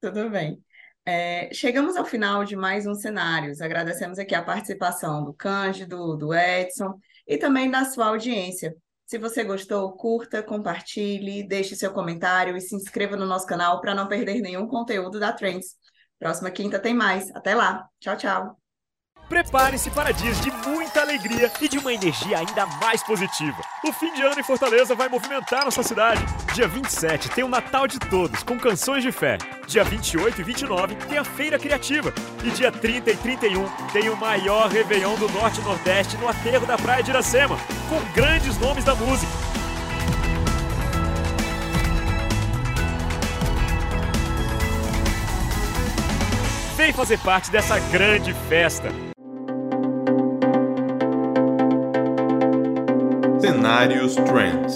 Tudo 0.00 0.30
bem. 0.30 0.62
É, 1.04 1.52
chegamos 1.52 1.96
ao 1.96 2.04
final 2.04 2.44
de 2.44 2.54
mais 2.54 2.86
um 2.86 2.94
Cenários. 2.94 3.60
Agradecemos 3.60 4.18
aqui 4.18 4.34
a 4.34 4.42
participação 4.42 5.24
do 5.24 5.32
Cândido, 5.32 6.16
do 6.16 6.32
Edson 6.32 6.98
e 7.26 7.36
também 7.36 7.70
da 7.70 7.84
sua 7.84 8.06
audiência. 8.06 8.76
Se 9.06 9.18
você 9.18 9.44
gostou, 9.44 9.92
curta, 9.92 10.42
compartilhe, 10.42 11.46
deixe 11.46 11.76
seu 11.76 11.92
comentário 11.92 12.56
e 12.56 12.60
se 12.60 12.74
inscreva 12.74 13.16
no 13.16 13.24
nosso 13.24 13.46
canal 13.46 13.80
para 13.80 13.94
não 13.94 14.08
perder 14.08 14.40
nenhum 14.40 14.66
conteúdo 14.66 15.20
da 15.20 15.32
Trends. 15.32 15.76
Próxima 16.18 16.50
quinta 16.50 16.78
tem 16.78 16.94
mais. 16.94 17.34
Até 17.34 17.54
lá. 17.54 17.88
Tchau, 18.00 18.16
tchau. 18.16 18.56
Prepare-se 19.28 19.90
para 19.90 20.12
dias 20.12 20.40
de 20.40 20.52
muita 20.68 21.00
alegria 21.00 21.50
e 21.60 21.68
de 21.68 21.78
uma 21.78 21.92
energia 21.92 22.38
ainda 22.38 22.64
mais 22.80 23.02
positiva. 23.02 23.60
O 23.84 23.92
fim 23.92 24.14
de 24.14 24.22
ano 24.22 24.38
em 24.38 24.42
Fortaleza 24.44 24.94
vai 24.94 25.08
movimentar 25.08 25.64
nossa 25.64 25.82
cidade. 25.82 26.24
Dia 26.54 26.68
27 26.68 27.30
tem 27.30 27.42
o 27.42 27.48
Natal 27.48 27.88
de 27.88 27.98
Todos, 27.98 28.44
com 28.44 28.56
canções 28.56 29.02
de 29.02 29.10
fé. 29.10 29.36
Dia 29.66 29.82
28 29.82 30.40
e 30.40 30.44
29 30.44 30.94
tem 30.94 31.18
a 31.18 31.24
Feira 31.24 31.58
Criativa. 31.58 32.14
E 32.44 32.50
dia 32.50 32.70
30 32.70 33.10
e 33.10 33.16
31 33.16 33.66
tem 33.92 34.08
o 34.08 34.16
maior 34.16 34.68
Réveillon 34.68 35.16
do 35.16 35.28
Norte 35.30 35.60
e 35.60 35.64
Nordeste 35.64 36.16
no 36.18 36.28
aterro 36.28 36.64
da 36.64 36.78
Praia 36.78 37.02
de 37.02 37.10
Iracema, 37.10 37.58
com 37.88 38.00
grandes 38.14 38.56
nomes 38.58 38.84
da 38.84 38.94
música. 38.94 39.55
Vem 46.86 46.92
fazer 46.92 47.18
parte 47.18 47.50
dessa 47.50 47.80
grande 47.90 48.32
festa. 48.48 48.90
Cenários 53.40 54.14
Trends. 54.14 54.72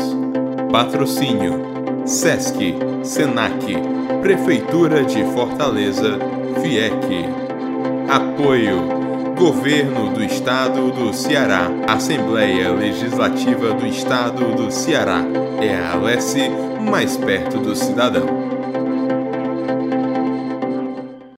Patrocínio: 0.73 2.03
SESC, 2.05 2.75
SENAC, 3.05 3.77
Prefeitura 4.23 5.05
de 5.05 5.23
Fortaleza, 5.27 6.19
FIEC. 6.61 7.29
Apoio: 8.09 8.89
Governo 9.39 10.13
do 10.13 10.25
Estado 10.25 10.91
do 10.91 11.15
Ceará, 11.15 11.69
Assembleia 11.87 12.73
Legislativa 12.73 13.73
do 13.73 13.87
Estado 13.87 14.53
do 14.57 14.69
Ceará. 14.73 15.23
É 15.63 15.77
a 15.77 15.93
Alesse 15.93 16.49
mais 16.81 17.17
perto 17.17 17.59
do 17.59 17.77
cidadão. 17.77 18.50